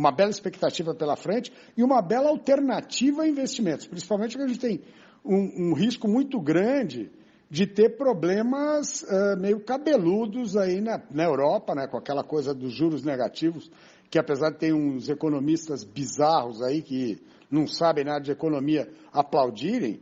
uma 0.00 0.10
bela 0.10 0.30
expectativa 0.30 0.94
pela 0.94 1.14
frente 1.14 1.52
e 1.76 1.84
uma 1.84 2.00
bela 2.00 2.30
alternativa 2.30 3.22
a 3.22 3.28
investimentos, 3.28 3.86
principalmente 3.86 4.30
porque 4.30 4.44
a 4.44 4.48
gente 4.48 4.60
tem 4.60 4.80
um, 5.22 5.68
um 5.68 5.74
risco 5.74 6.08
muito 6.08 6.40
grande 6.40 7.10
de 7.50 7.66
ter 7.66 7.98
problemas 7.98 9.02
uh, 9.02 9.38
meio 9.38 9.60
cabeludos 9.60 10.56
aí 10.56 10.80
na, 10.80 11.02
na 11.10 11.24
Europa, 11.24 11.74
né, 11.74 11.86
com 11.86 11.98
aquela 11.98 12.24
coisa 12.24 12.54
dos 12.54 12.72
juros 12.72 13.04
negativos, 13.04 13.70
que 14.08 14.18
apesar 14.18 14.52
de 14.52 14.58
ter 14.58 14.72
uns 14.72 15.10
economistas 15.10 15.84
bizarros 15.84 16.62
aí 16.62 16.80
que 16.80 17.20
não 17.50 17.66
sabem 17.66 18.02
nada 18.02 18.20
de 18.20 18.30
economia 18.30 18.90
aplaudirem, 19.12 20.00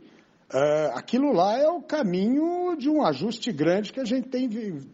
uh, 0.53 0.95
aquilo 0.95 1.33
lá 1.33 1.57
é 1.57 1.67
o 1.67 1.81
caminho 1.81 2.73
de 2.77 2.89
um 2.89 3.05
ajuste 3.05 3.51
grande 3.51 3.91
que 3.91 3.99
a 3.99 4.05
gente 4.05 4.29
tem, 4.29 4.47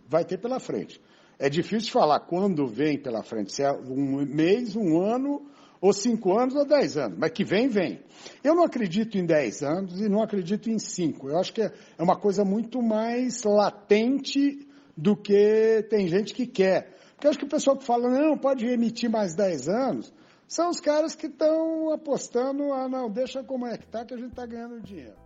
vai 0.09 0.25
ter 0.25 0.39
pela 0.39 0.59
frente. 0.59 0.99
É 1.37 1.49
difícil 1.49 1.91
falar 1.91 2.21
quando 2.21 2.67
vem 2.67 2.97
pela 2.97 3.23
frente, 3.23 3.51
se 3.51 3.63
é 3.63 3.71
um 3.71 4.25
mês, 4.25 4.75
um 4.75 5.01
ano, 5.01 5.45
ou 5.81 5.93
cinco 5.93 6.37
anos 6.37 6.55
ou 6.55 6.65
dez 6.65 6.97
anos, 6.97 7.17
mas 7.17 7.31
que 7.31 7.43
vem, 7.43 7.67
vem. 7.67 7.99
Eu 8.43 8.55
não 8.55 8.63
acredito 8.63 9.17
em 9.17 9.25
dez 9.25 9.61
anos 9.61 9.99
e 9.99 10.09
não 10.09 10.21
acredito 10.23 10.69
em 10.69 10.79
cinco. 10.79 11.29
Eu 11.29 11.37
acho 11.37 11.53
que 11.53 11.61
é 11.61 11.71
uma 11.99 12.15
coisa 12.15 12.43
muito 12.43 12.81
mais 12.81 13.43
latente 13.43 14.67
do 14.95 15.15
que 15.15 15.85
tem 15.89 16.07
gente 16.07 16.33
que 16.33 16.47
quer. 16.47 16.95
Porque 17.13 17.27
eu 17.27 17.29
acho 17.29 17.39
que 17.39 17.45
o 17.45 17.49
pessoal 17.49 17.77
que 17.77 17.83
fala, 17.83 18.09
não, 18.09 18.37
pode 18.37 18.65
emitir 18.65 19.09
mais 19.09 19.35
dez 19.35 19.67
anos, 19.67 20.13
são 20.47 20.69
os 20.69 20.79
caras 20.79 21.15
que 21.15 21.27
estão 21.27 21.91
apostando, 21.91 22.71
ah, 22.73 22.87
não, 22.87 23.09
deixa 23.09 23.43
como 23.43 23.65
é 23.65 23.77
que 23.77 23.85
está, 23.85 24.05
que 24.05 24.13
a 24.13 24.17
gente 24.17 24.31
está 24.31 24.45
ganhando 24.45 24.81
dinheiro. 24.81 25.24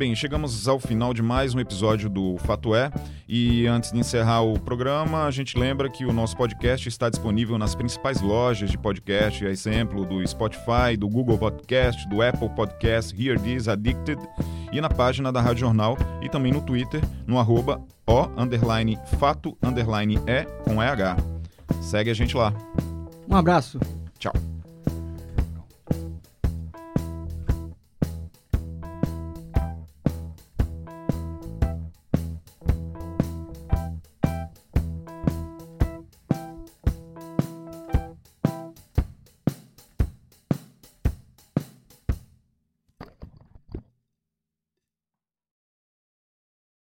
Bem, 0.00 0.14
chegamos 0.14 0.66
ao 0.66 0.80
final 0.80 1.12
de 1.12 1.20
mais 1.20 1.54
um 1.54 1.60
episódio 1.60 2.08
do 2.08 2.38
Fato 2.38 2.74
É. 2.74 2.90
E 3.28 3.66
antes 3.66 3.92
de 3.92 3.98
encerrar 3.98 4.40
o 4.40 4.58
programa, 4.58 5.26
a 5.26 5.30
gente 5.30 5.58
lembra 5.58 5.90
que 5.90 6.06
o 6.06 6.12
nosso 6.12 6.34
podcast 6.38 6.88
está 6.88 7.10
disponível 7.10 7.58
nas 7.58 7.74
principais 7.74 8.18
lojas 8.22 8.70
de 8.70 8.78
podcast, 8.78 9.44
exemplo 9.44 10.06
do 10.06 10.26
Spotify, 10.26 10.96
do 10.98 11.06
Google 11.06 11.36
Podcast, 11.36 12.08
do 12.08 12.22
Apple 12.22 12.48
Podcast, 12.48 13.14
Hear 13.14 13.38
This, 13.38 13.68
Addicted, 13.68 14.18
e 14.72 14.80
na 14.80 14.88
página 14.88 15.30
da 15.30 15.42
Rádio 15.42 15.60
Jornal 15.66 15.98
e 16.22 16.30
também 16.30 16.50
no 16.50 16.62
Twitter, 16.62 17.02
no 17.26 17.38
arroba 17.38 17.78
o 18.06 18.22
underline 18.40 18.98
fato 19.18 19.54
underline 19.62 20.18
é 20.26 20.44
com 20.64 20.82
EH. 20.82 21.14
Segue 21.82 22.08
a 22.08 22.14
gente 22.14 22.34
lá. 22.34 22.54
Um 23.28 23.36
abraço. 23.36 23.78
Tchau. 24.18 24.32